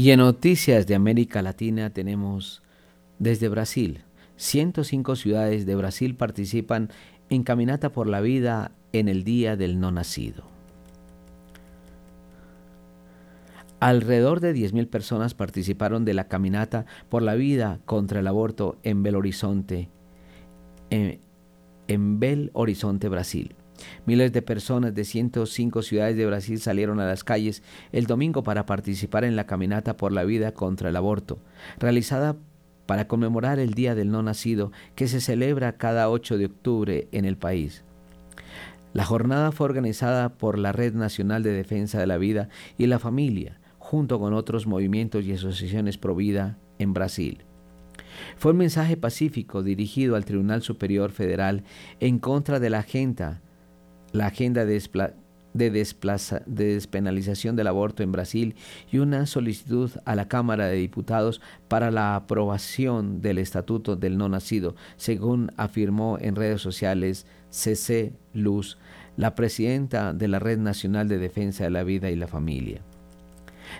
Y 0.00 0.12
en 0.12 0.20
noticias 0.20 0.86
de 0.86 0.94
América 0.94 1.42
Latina 1.42 1.90
tenemos 1.90 2.62
desde 3.18 3.50
Brasil. 3.50 4.00
105 4.36 5.14
ciudades 5.14 5.66
de 5.66 5.74
Brasil 5.76 6.14
participan 6.14 6.88
en 7.28 7.42
Caminata 7.42 7.92
por 7.92 8.06
la 8.06 8.22
Vida 8.22 8.72
en 8.94 9.10
el 9.10 9.24
Día 9.24 9.58
del 9.58 9.78
No 9.78 9.90
Nacido. 9.90 10.44
Alrededor 13.78 14.40
de 14.40 14.54
10.000 14.54 14.88
personas 14.88 15.34
participaron 15.34 16.06
de 16.06 16.14
la 16.14 16.28
Caminata 16.28 16.86
por 17.10 17.20
la 17.20 17.34
Vida 17.34 17.80
contra 17.84 18.20
el 18.20 18.26
Aborto 18.26 18.78
en 18.82 19.02
Belo 19.02 19.18
Horizonte, 19.18 19.90
en, 20.88 21.20
en 21.88 22.18
Belo 22.18 22.50
Horizonte, 22.54 23.10
Brasil. 23.10 23.54
Miles 24.06 24.32
de 24.32 24.42
personas 24.42 24.94
de 24.94 25.04
105 25.04 25.82
ciudades 25.82 26.16
de 26.16 26.26
Brasil 26.26 26.60
salieron 26.60 27.00
a 27.00 27.06
las 27.06 27.24
calles 27.24 27.62
el 27.92 28.06
domingo 28.06 28.42
para 28.42 28.66
participar 28.66 29.24
en 29.24 29.36
la 29.36 29.46
caminata 29.46 29.96
por 29.96 30.12
la 30.12 30.24
vida 30.24 30.52
contra 30.52 30.88
el 30.88 30.96
aborto, 30.96 31.38
realizada 31.78 32.36
para 32.86 33.06
conmemorar 33.06 33.58
el 33.58 33.74
Día 33.74 33.94
del 33.94 34.10
No 34.10 34.22
Nacido 34.22 34.72
que 34.96 35.06
se 35.06 35.20
celebra 35.20 35.76
cada 35.76 36.10
8 36.10 36.38
de 36.38 36.46
octubre 36.46 37.08
en 37.12 37.24
el 37.24 37.36
país. 37.36 37.84
La 38.92 39.04
jornada 39.04 39.52
fue 39.52 39.66
organizada 39.66 40.30
por 40.30 40.58
la 40.58 40.72
Red 40.72 40.94
Nacional 40.94 41.44
de 41.44 41.52
Defensa 41.52 42.00
de 42.00 42.08
la 42.08 42.18
Vida 42.18 42.48
y 42.76 42.86
la 42.86 42.98
Familia, 42.98 43.60
junto 43.78 44.18
con 44.18 44.34
otros 44.34 44.66
movimientos 44.66 45.24
y 45.24 45.32
asociaciones 45.32 45.98
pro 45.98 46.16
vida 46.16 46.58
en 46.80 46.92
Brasil. 46.92 47.44
Fue 48.36 48.52
un 48.52 48.58
mensaje 48.58 48.96
pacífico 48.96 49.62
dirigido 49.62 50.16
al 50.16 50.24
Tribunal 50.24 50.62
Superior 50.62 51.12
Federal 51.12 51.62
en 52.00 52.18
contra 52.18 52.58
de 52.58 52.70
la 52.70 52.80
agenda 52.80 53.40
la 54.12 54.26
agenda 54.26 54.64
de, 54.64 54.80
despenalización 56.46 57.56
del 57.56 57.66
aborto 57.66 58.02
en 58.02 58.12
Brasil 58.12 58.54
y 58.90 58.98
una 58.98 59.26
solicitud 59.26 59.90
a 60.04 60.14
la 60.14 60.28
Cámara 60.28 60.66
de 60.66 60.76
Diputados 60.76 61.40
para 61.68 61.90
la 61.90 62.16
aprobación 62.16 63.20
del 63.20 63.38
Estatuto 63.38 63.96
del 63.96 64.16
No 64.16 64.28
Nacido, 64.28 64.74
según 64.96 65.52
afirmó 65.56 66.18
en 66.20 66.36
redes 66.36 66.60
sociales 66.60 67.26
CC 67.50 68.12
Luz, 68.32 68.78
la 69.16 69.34
presidenta 69.34 70.12
de 70.12 70.28
la 70.28 70.38
Red 70.38 70.58
Nacional 70.58 71.08
de 71.08 71.18
Defensa 71.18 71.64
de 71.64 71.70
la 71.70 71.82
Vida 71.82 72.10
y 72.10 72.16
la 72.16 72.28
Familia. 72.28 72.80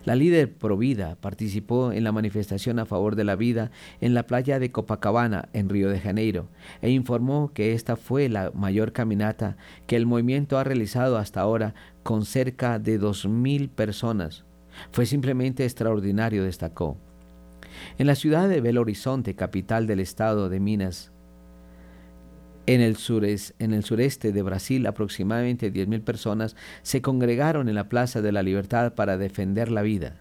La 0.04 0.14
líder 0.14 0.52
Provida 0.52 1.16
participó 1.20 1.92
en 1.92 2.04
la 2.04 2.12
manifestación 2.12 2.78
a 2.78 2.86
favor 2.86 3.16
de 3.16 3.24
la 3.24 3.36
vida 3.36 3.70
en 4.00 4.14
la 4.14 4.26
playa 4.26 4.58
de 4.58 4.70
Copacabana, 4.70 5.48
en 5.52 5.68
Río 5.68 5.90
de 5.90 6.00
Janeiro, 6.00 6.48
e 6.82 6.90
informó 6.90 7.52
que 7.52 7.72
esta 7.72 7.96
fue 7.96 8.28
la 8.28 8.50
mayor 8.54 8.92
caminata 8.92 9.56
que 9.86 9.96
el 9.96 10.06
movimiento 10.06 10.58
ha 10.58 10.64
realizado 10.64 11.18
hasta 11.18 11.40
ahora 11.40 11.74
con 12.02 12.24
cerca 12.24 12.78
de 12.78 13.00
2.000 13.00 13.68
personas. 13.68 14.44
Fue 14.92 15.06
simplemente 15.06 15.64
extraordinario, 15.64 16.44
destacó. 16.44 16.96
En 17.98 18.06
la 18.06 18.14
ciudad 18.14 18.48
de 18.48 18.60
Belo 18.60 18.80
Horizonte, 18.82 19.34
capital 19.34 19.86
del 19.86 20.00
estado 20.00 20.48
de 20.48 20.60
Minas 20.60 21.12
en 22.74 22.80
el, 22.82 22.96
sureste 23.82 24.32
de 24.32 24.42
Brasil, 24.42 24.86
aproximadamente 24.86 25.72
10.000 25.72 26.04
personas 26.04 26.54
se 26.82 27.02
congregaron 27.02 27.68
en 27.68 27.74
la 27.74 27.88
Plaza 27.88 28.22
de 28.22 28.30
la 28.30 28.44
Libertad 28.44 28.94
para 28.94 29.18
defender 29.18 29.72
la 29.72 29.82
vida. 29.82 30.20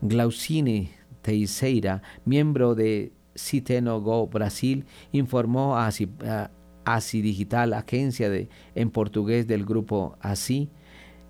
Glaucine 0.00 0.90
Teixeira, 1.20 2.02
miembro 2.24 2.74
de 2.74 3.12
Citeno 3.36 4.00
Go 4.00 4.26
Brasil, 4.28 4.86
informó 5.12 5.76
a 5.76 5.90
ASI, 6.86 7.20
Digital, 7.20 7.74
agencia 7.74 8.30
de, 8.30 8.48
en 8.74 8.90
portugués 8.90 9.46
del 9.46 9.66
grupo 9.66 10.16
ASI, 10.20 10.70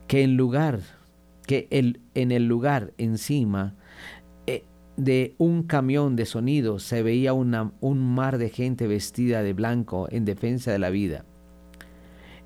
que 0.07 0.23
en 0.23 0.37
lugar 0.37 0.79
que 1.45 1.67
el, 1.71 2.01
en 2.15 2.31
el 2.31 2.47
lugar 2.47 2.93
encima 2.99 3.75
de 4.97 5.35
un 5.39 5.63
camión 5.63 6.17
de 6.17 6.27
sonido 6.27 6.79
se 6.79 7.03
veía 7.03 7.33
un 7.33 8.15
mar 8.15 8.39
de 8.39 8.49
gente 8.49 8.87
vestida 8.87 9.43
de 9.43 9.53
blanco 9.53 10.09
en 10.11 10.25
defensa 10.25 10.73
de 10.73 10.79
la 10.79 10.91
vida. 10.91 11.25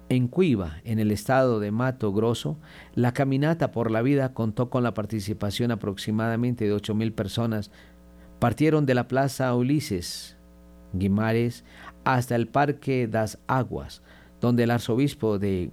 En 0.08 0.26
Cuiva, 0.26 0.80
en 0.84 0.98
el 0.98 1.12
estado 1.12 1.60
de 1.60 1.70
Mato 1.70 2.12
Grosso, 2.12 2.58
la 2.94 3.12
caminata 3.12 3.70
por 3.70 3.92
la 3.92 4.02
vida 4.02 4.34
contó 4.34 4.68
con 4.68 4.82
la 4.82 4.92
participación 4.92 5.70
aproximadamente 5.70 6.64
de 6.64 6.74
8.000 6.74 7.14
personas. 7.14 7.70
Partieron 8.40 8.86
de 8.86 8.94
la 8.94 9.06
Plaza 9.06 9.54
Ulises 9.54 10.36
Guimares 10.92 11.64
hasta 12.02 12.34
el 12.34 12.48
Parque 12.48 13.06
das 13.06 13.38
Aguas, 13.46 14.02
donde 14.40 14.64
el 14.64 14.72
arzobispo 14.72 15.38
de 15.38 15.70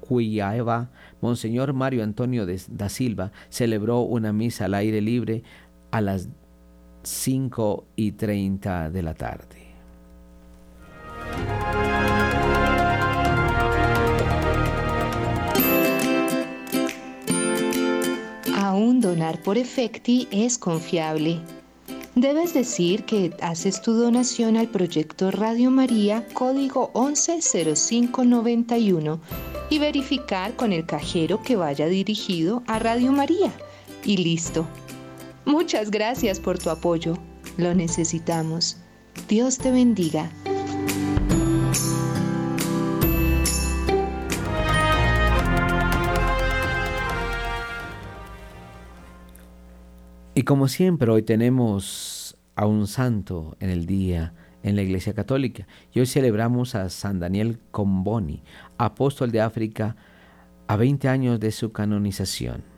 Cuiaba, 0.00 0.90
Monseñor 1.22 1.72
Mario 1.72 2.02
Antonio 2.02 2.46
da 2.68 2.88
Silva, 2.90 3.32
celebró 3.48 4.00
una 4.00 4.34
misa 4.34 4.66
al 4.66 4.74
aire 4.74 5.00
libre 5.00 5.44
a 5.92 6.00
las 6.00 6.28
5 7.04 7.84
y 7.96 8.12
30 8.12 8.90
de 8.90 9.02
la 9.02 9.14
tarde. 9.14 9.62
Aún 18.56 19.00
donar 19.00 19.42
por 19.42 19.58
efecti 19.58 20.28
es 20.30 20.58
confiable. 20.58 21.40
Debes 22.14 22.52
decir 22.52 23.04
que 23.04 23.34
haces 23.40 23.80
tu 23.80 23.94
donación 23.94 24.56
al 24.56 24.68
proyecto 24.68 25.30
Radio 25.30 25.70
María 25.70 26.26
código 26.34 26.90
110591 26.94 29.20
y 29.70 29.78
verificar 29.78 30.54
con 30.54 30.72
el 30.72 30.84
cajero 30.84 31.42
que 31.42 31.56
vaya 31.56 31.86
dirigido 31.86 32.62
a 32.66 32.78
Radio 32.78 33.12
María. 33.12 33.50
Y 34.04 34.18
listo 34.18 34.66
Muchas 35.44 35.90
gracias 35.90 36.40
por 36.40 36.58
tu 36.58 36.70
apoyo. 36.70 37.18
Lo 37.56 37.74
necesitamos. 37.74 38.76
Dios 39.28 39.58
te 39.58 39.70
bendiga. 39.70 40.30
Y 50.34 50.44
como 50.44 50.68
siempre, 50.68 51.10
hoy 51.10 51.22
tenemos 51.22 52.36
a 52.56 52.66
un 52.66 52.86
santo 52.86 53.56
en 53.60 53.70
el 53.70 53.86
día 53.86 54.34
en 54.62 54.76
la 54.76 54.82
Iglesia 54.82 55.12
Católica. 55.12 55.66
Y 55.92 56.00
hoy 56.00 56.06
celebramos 56.06 56.74
a 56.74 56.88
San 56.88 57.20
Daniel 57.20 57.58
Comboni, 57.70 58.42
apóstol 58.78 59.30
de 59.30 59.40
África, 59.40 59.96
a 60.68 60.76
20 60.76 61.08
años 61.08 61.40
de 61.40 61.50
su 61.50 61.72
canonización. 61.72 62.71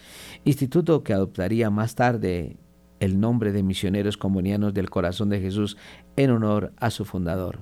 instituto 0.44 1.04
que 1.04 1.14
adoptaría 1.14 1.72
más 1.72 1.96
tarde 1.96 2.58
el 3.00 3.20
nombre 3.20 3.52
de 3.52 3.64
Misioneros 3.64 4.16
Comunianos 4.16 4.76
del 4.76 4.92
Corazón 4.92 5.30
de 5.30 5.42
Jesús 5.42 5.78
en 6.16 6.30
honor 6.30 6.74
a 6.78 6.92
su 6.92 7.06
fundador. 7.06 7.62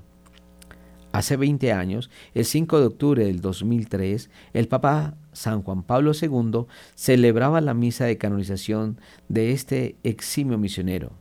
Hace 1.14 1.38
20 1.38 1.72
años, 1.72 2.10
el 2.34 2.44
5 2.44 2.80
de 2.80 2.86
octubre 2.88 3.24
del 3.24 3.40
2003, 3.40 4.32
el 4.54 4.68
Papa 4.68 5.16
San 5.32 5.62
Juan 5.62 5.84
Pablo 5.84 6.12
II 6.20 6.66
celebraba 6.96 7.62
la 7.62 7.76
misa 7.76 8.06
de 8.06 8.18
canonización 8.18 9.00
de 9.30 9.52
este 9.52 9.96
eximio 10.02 10.58
misionero. 10.58 11.12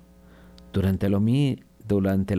Durante 0.72 1.10
la, 1.10 1.18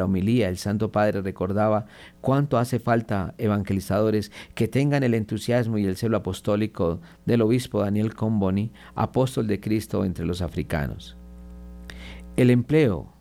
homilía, 0.05 0.49
el 0.49 0.57
Santo 0.57 0.91
Padre 0.91 1.21
recordaba 1.21 1.85
cuánto 2.21 2.57
hace 2.57 2.79
falta 2.79 3.35
evangelizadores 3.37 4.31
que 4.55 4.67
tengan 4.67 5.03
el 5.03 5.13
entusiasmo 5.13 5.77
y 5.77 5.85
el 5.85 5.95
celo 5.95 6.17
apostólico 6.17 7.01
del 7.27 7.43
obispo 7.43 7.81
Daniel 7.81 8.15
Comboni, 8.15 8.71
apóstol 8.95 9.45
de 9.45 9.59
Cristo 9.59 10.05
entre 10.05 10.25
los 10.25 10.41
africanos. 10.41 11.17
El 12.35 12.49
empleo 12.49 13.12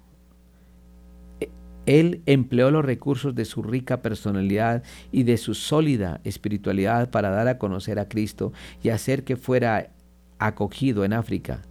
él 1.87 2.22
empleó 2.26 2.70
los 2.70 2.85
recursos 2.85 3.35
de 3.35 3.45
su 3.45 3.62
rica 3.62 4.03
personalidad 4.03 4.83
y 5.11 5.24
de 5.24 5.37
su 5.37 5.55
sólida 5.55 6.20
espiritualidad 6.24 7.11
para 7.11 7.30
dar 7.30 7.49
a 7.49 7.59
conocer 7.59 7.99
a 7.99 8.09
Cristo 8.09 8.53
y 8.83 8.91
hacer 8.91 9.24
que 9.24 9.37
fuera 9.37 9.91
acogido 10.39 11.05
en 11.05 11.12
África, 11.12 11.62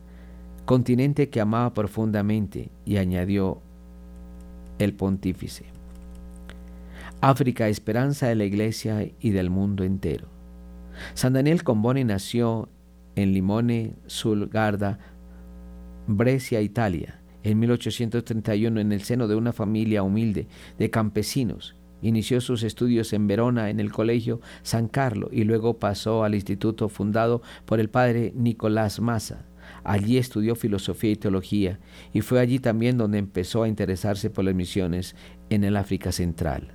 continente 0.65 1.29
que 1.29 1.41
amaba 1.41 1.73
profundamente, 1.73 2.69
y 2.85 2.97
añadió 2.97 3.61
el 4.79 4.93
pontífice. 4.93 5.65
África, 7.21 7.67
esperanza 7.67 8.27
de 8.27 8.35
la 8.35 8.45
iglesia 8.45 9.07
y 9.19 9.29
del 9.29 9.49
mundo 9.49 9.83
entero. 9.83 10.27
San 11.13 11.33
Daniel 11.33 11.63
Comboni 11.63 12.03
nació 12.03 12.67
en 13.15 13.33
Limone 13.33 13.95
sul 14.07 14.49
Garda, 14.49 14.99
Brescia, 16.07 16.61
Italia 16.61 17.20
en 17.43 17.59
1831, 17.59 18.79
en 18.79 18.91
el 18.91 19.01
seno 19.01 19.27
de 19.27 19.35
una 19.35 19.53
familia 19.53 20.03
humilde 20.03 20.47
de 20.77 20.89
campesinos, 20.89 21.75
inició 22.01 22.41
sus 22.41 22.63
estudios 22.63 23.13
en 23.13 23.27
Verona 23.27 23.69
en 23.69 23.79
el 23.79 23.91
Colegio 23.91 24.41
San 24.63 24.87
Carlo 24.87 25.29
y 25.31 25.43
luego 25.43 25.79
pasó 25.79 26.23
al 26.23 26.35
instituto 26.35 26.89
fundado 26.89 27.41
por 27.65 27.79
el 27.79 27.89
padre 27.89 28.33
Nicolás 28.35 28.99
Massa. 28.99 29.45
Allí 29.83 30.17
estudió 30.17 30.55
filosofía 30.55 31.11
y 31.11 31.15
teología 31.15 31.79
y 32.13 32.21
fue 32.21 32.39
allí 32.39 32.59
también 32.59 32.97
donde 32.97 33.17
empezó 33.17 33.63
a 33.63 33.67
interesarse 33.67 34.29
por 34.29 34.45
las 34.45 34.55
misiones 34.55 35.15
en 35.49 35.63
el 35.63 35.77
África 35.77 36.11
Central. 36.11 36.73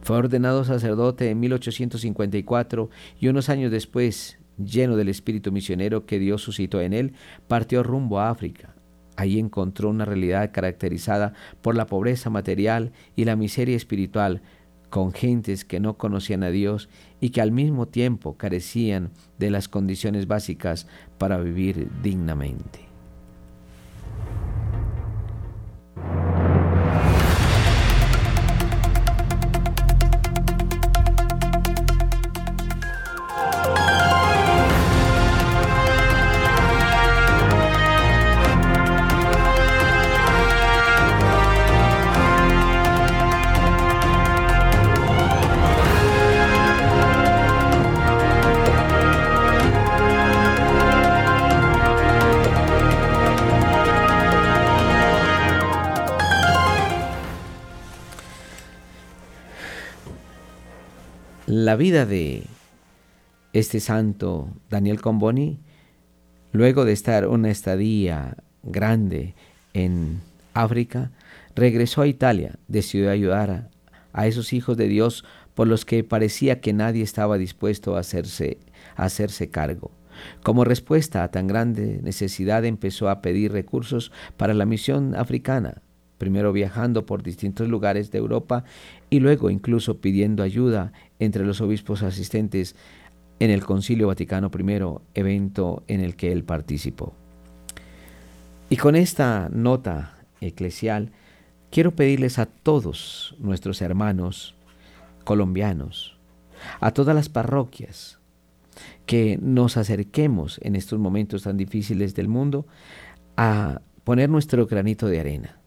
Fue 0.00 0.16
ordenado 0.16 0.64
sacerdote 0.64 1.30
en 1.30 1.40
1854 1.40 2.88
y 3.20 3.28
unos 3.28 3.48
años 3.48 3.70
después, 3.70 4.38
lleno 4.56 4.96
del 4.96 5.08
espíritu 5.08 5.52
misionero 5.52 6.06
que 6.06 6.18
Dios 6.18 6.42
suscitó 6.42 6.80
en 6.80 6.94
él, 6.94 7.12
partió 7.46 7.82
rumbo 7.82 8.20
a 8.20 8.30
África. 8.30 8.75
Ahí 9.16 9.38
encontró 9.38 9.90
una 9.90 10.04
realidad 10.04 10.50
caracterizada 10.52 11.32
por 11.62 11.74
la 11.74 11.86
pobreza 11.86 12.30
material 12.30 12.92
y 13.16 13.24
la 13.24 13.36
miseria 13.36 13.76
espiritual, 13.76 14.42
con 14.90 15.12
gentes 15.12 15.64
que 15.64 15.80
no 15.80 15.98
conocían 15.98 16.44
a 16.44 16.50
Dios 16.50 16.88
y 17.20 17.30
que 17.30 17.40
al 17.40 17.50
mismo 17.50 17.88
tiempo 17.88 18.36
carecían 18.36 19.10
de 19.38 19.50
las 19.50 19.68
condiciones 19.68 20.26
básicas 20.26 20.86
para 21.18 21.38
vivir 21.38 21.88
dignamente. 22.02 22.85
La 61.76 61.78
vida 61.78 62.06
de 62.06 62.44
este 63.52 63.80
santo 63.80 64.48
Daniel 64.70 65.02
Comboni, 65.02 65.58
luego 66.52 66.86
de 66.86 66.94
estar 66.94 67.28
una 67.28 67.50
estadía 67.50 68.38
grande 68.62 69.34
en 69.74 70.22
África, 70.54 71.10
regresó 71.54 72.00
a 72.00 72.06
Italia, 72.06 72.54
decidió 72.66 73.10
ayudar 73.10 73.68
a, 74.14 74.26
esos 74.26 74.54
hijos 74.54 74.78
de 74.78 74.88
Dios 74.88 75.26
por 75.54 75.68
los 75.68 75.84
que 75.84 76.02
parecía 76.02 76.62
que 76.62 76.72
nadie 76.72 77.02
estaba 77.02 77.36
dispuesto 77.36 77.98
a 77.98 78.00
hacerse, 78.00 78.56
a 78.96 79.04
hacerse 79.04 79.50
cargo. 79.50 79.90
Como 80.42 80.64
respuesta 80.64 81.24
a 81.24 81.30
tan 81.30 81.46
grande 81.46 82.00
necesidad 82.02 82.64
empezó 82.64 83.10
a 83.10 83.20
pedir 83.20 83.52
recursos 83.52 84.12
para 84.38 84.54
la 84.54 84.64
misión 84.64 85.14
africana, 85.14 85.82
primero 86.18 86.52
viajando 86.52 87.06
por 87.06 87.22
distintos 87.22 87.68
lugares 87.68 88.10
de 88.10 88.18
Europa 88.18 88.64
y 89.10 89.20
luego 89.20 89.50
incluso 89.50 89.98
pidiendo 89.98 90.42
ayuda 90.42 90.92
entre 91.18 91.44
los 91.44 91.60
obispos 91.60 92.02
asistentes 92.02 92.76
en 93.38 93.50
el 93.50 93.64
Concilio 93.64 94.06
Vaticano 94.06 94.50
I, 94.56 95.18
evento 95.18 95.82
en 95.88 96.00
el 96.00 96.16
que 96.16 96.32
él 96.32 96.44
participó. 96.44 97.14
Y 98.70 98.76
con 98.76 98.96
esta 98.96 99.48
nota 99.52 100.16
eclesial, 100.40 101.12
quiero 101.70 101.92
pedirles 101.94 102.38
a 102.38 102.46
todos 102.46 103.36
nuestros 103.38 103.82
hermanos 103.82 104.54
colombianos, 105.24 106.16
a 106.80 106.92
todas 106.92 107.14
las 107.14 107.28
parroquias, 107.28 108.18
que 109.04 109.38
nos 109.40 109.76
acerquemos 109.76 110.58
en 110.62 110.76
estos 110.76 110.98
momentos 110.98 111.44
tan 111.44 111.56
difíciles 111.56 112.14
del 112.14 112.28
mundo 112.28 112.66
a 113.36 113.80
poner 114.04 114.28
nuestro 114.30 114.66
granito 114.66 115.06
de 115.06 115.20
arena 115.20 115.58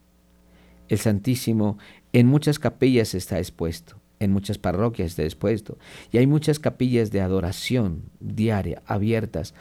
el 0.90 0.98
Santísimo 0.98 1.78
en 2.14 2.28
muchas 2.28 2.60
capillas 2.60 3.14
está 3.14 3.38
expuesto, 3.38 3.96
en 4.20 4.32
muchas 4.32 4.58
parroquias 4.58 5.12
está 5.12 5.24
expuesto, 5.24 5.78
y 6.12 6.18
hay 6.18 6.28
muchas 6.28 6.60
capillas 6.60 7.12
de 7.12 7.22
adoración 7.22 8.04
diaria 8.20 8.82
abiertas, 8.86 9.54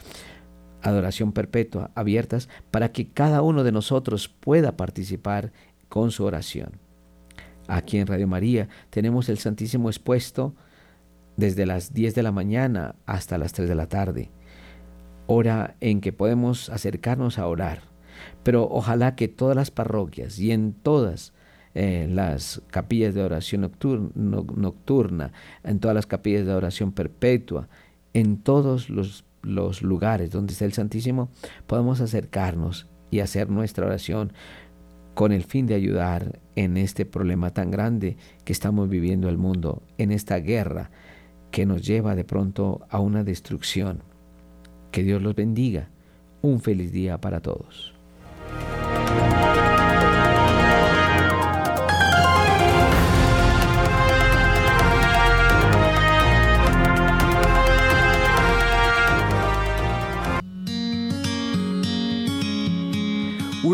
adoración 0.81 1.31
perpetua 1.31 1.91
abiertas, 1.95 2.49
para 2.71 2.91
que 2.91 3.07
cada 3.09 3.41
uno 3.41 3.63
de 3.63 3.71
nosotros 3.71 4.27
pueda 4.27 4.75
participar 4.75 5.53
con 5.87 6.11
su 6.11 6.25
oración. 6.25 6.71
Aquí 7.67 7.99
en 7.99 8.07
Radio 8.07 8.27
María 8.27 8.67
tenemos 8.89 9.29
el 9.29 9.37
Santísimo 9.37 9.89
expuesto 9.89 10.55
desde 11.37 11.67
las 11.67 11.93
10 11.93 12.15
de 12.15 12.23
la 12.23 12.31
mañana 12.31 12.95
hasta 13.05 13.37
las 13.37 13.53
3 13.53 13.69
de 13.69 13.75
la 13.75 13.87
tarde, 13.87 14.31
hora 15.27 15.75
en 15.79 16.01
que 16.01 16.11
podemos 16.11 16.69
acercarnos 16.69 17.37
a 17.37 17.45
orar 17.45 17.88
pero 18.43 18.67
ojalá 18.69 19.15
que 19.15 19.27
todas 19.27 19.55
las 19.55 19.71
parroquias 19.71 20.39
y 20.39 20.51
en 20.51 20.73
todas 20.73 21.33
eh, 21.75 22.07
las 22.09 22.61
capillas 22.71 23.13
de 23.13 23.23
oración 23.23 23.71
nocturna, 24.15 25.31
en 25.63 25.79
todas 25.79 25.95
las 25.95 26.07
capillas 26.07 26.45
de 26.45 26.53
oración 26.53 26.91
perpetua, 26.91 27.67
en 28.13 28.37
todos 28.37 28.89
los, 28.89 29.23
los 29.43 29.81
lugares 29.81 30.31
donde 30.31 30.53
está 30.53 30.65
el 30.65 30.73
Santísimo, 30.73 31.29
podamos 31.67 32.01
acercarnos 32.01 32.87
y 33.11 33.19
hacer 33.19 33.49
nuestra 33.49 33.85
oración 33.85 34.33
con 35.13 35.31
el 35.31 35.43
fin 35.43 35.67
de 35.67 35.75
ayudar 35.75 36.39
en 36.55 36.77
este 36.77 37.05
problema 37.05 37.51
tan 37.51 37.71
grande 37.71 38.17
que 38.45 38.53
estamos 38.53 38.89
viviendo 38.89 39.29
el 39.29 39.37
mundo, 39.37 39.83
en 39.97 40.11
esta 40.11 40.37
guerra 40.37 40.91
que 41.51 41.65
nos 41.65 41.85
lleva 41.85 42.15
de 42.15 42.23
pronto 42.23 42.81
a 42.89 42.99
una 42.99 43.23
destrucción. 43.23 44.01
Que 44.91 45.03
Dios 45.03 45.21
los 45.21 45.35
bendiga. 45.35 45.89
Un 46.41 46.61
feliz 46.61 46.91
día 46.91 47.19
para 47.19 47.41
todos. 47.41 47.98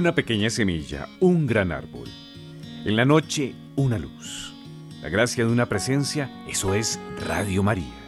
Una 0.05 0.13
pequeña 0.13 0.51
semilla, 0.51 1.07
un 1.19 1.47
gran 1.47 1.71
árbol. 1.71 2.07
En 2.85 2.95
la 2.95 3.05
noche, 3.05 3.55
una 3.75 3.97
luz. 3.97 4.53
La 5.01 5.09
gracia 5.09 5.45
de 5.45 5.51
una 5.51 5.67
presencia, 5.67 6.29
eso 6.47 6.75
es 6.75 6.99
Radio 7.25 7.63
María. 7.63 8.04